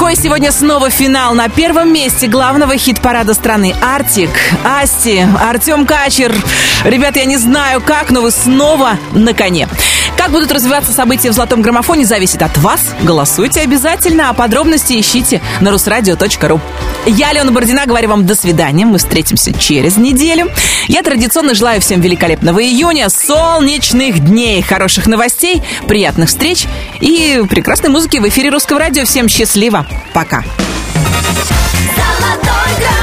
Такой 0.07 0.23
сегодня 0.23 0.53
снова 0.53 0.89
финал 0.89 1.33
на 1.33 1.49
первом 1.49 1.91
месте 1.91 2.27
главного 2.27 2.77
хит-парада 2.77 3.33
страны. 3.33 3.75
Артик, 3.81 4.29
Асти, 4.63 5.27
Артем 5.37 5.85
Качер. 5.85 6.33
Ребят, 6.85 7.17
я 7.17 7.25
не 7.25 7.35
знаю 7.35 7.81
как, 7.81 8.09
но 8.09 8.21
вы 8.21 8.31
снова 8.31 8.97
на 9.11 9.33
коне. 9.33 9.67
Как 10.15 10.31
будут 10.31 10.49
развиваться 10.53 10.93
события 10.93 11.29
в 11.29 11.33
«Золотом 11.33 11.61
граммофоне» 11.61 12.05
зависит 12.05 12.41
от 12.41 12.57
вас. 12.57 12.95
Голосуйте 13.03 13.59
обязательно, 13.59 14.29
а 14.29 14.33
подробности 14.33 14.97
ищите 14.97 15.41
на 15.59 15.71
русрадио.ру. 15.71 16.61
Я, 17.09 17.29
Алена 17.29 17.51
Бородина, 17.51 17.85
говорю 17.85 18.09
вам 18.09 18.25
до 18.25 18.35
свидания. 18.35 18.85
Мы 18.85 18.97
встретимся 18.97 19.57
через 19.57 19.95
неделю. 19.95 20.51
Я 20.87 21.03
традиционно 21.03 21.53
желаю 21.53 21.79
всем 21.79 22.01
великолепного 22.01 22.61
июня, 22.61 23.09
солнечных 23.09 24.19
дней, 24.19 24.61
хороших 24.61 25.07
новостей, 25.07 25.63
приятных 25.87 26.27
встреч 26.27 26.65
и 26.99 27.41
прекрасной 27.49 27.91
музыки 27.91 28.17
в 28.17 28.27
эфире 28.27 28.49
Русского 28.49 28.79
радио. 28.79 29.05
Всем 29.05 29.29
счастливо. 29.29 29.87
Пока. 30.13 30.43
Золотой 31.95 32.96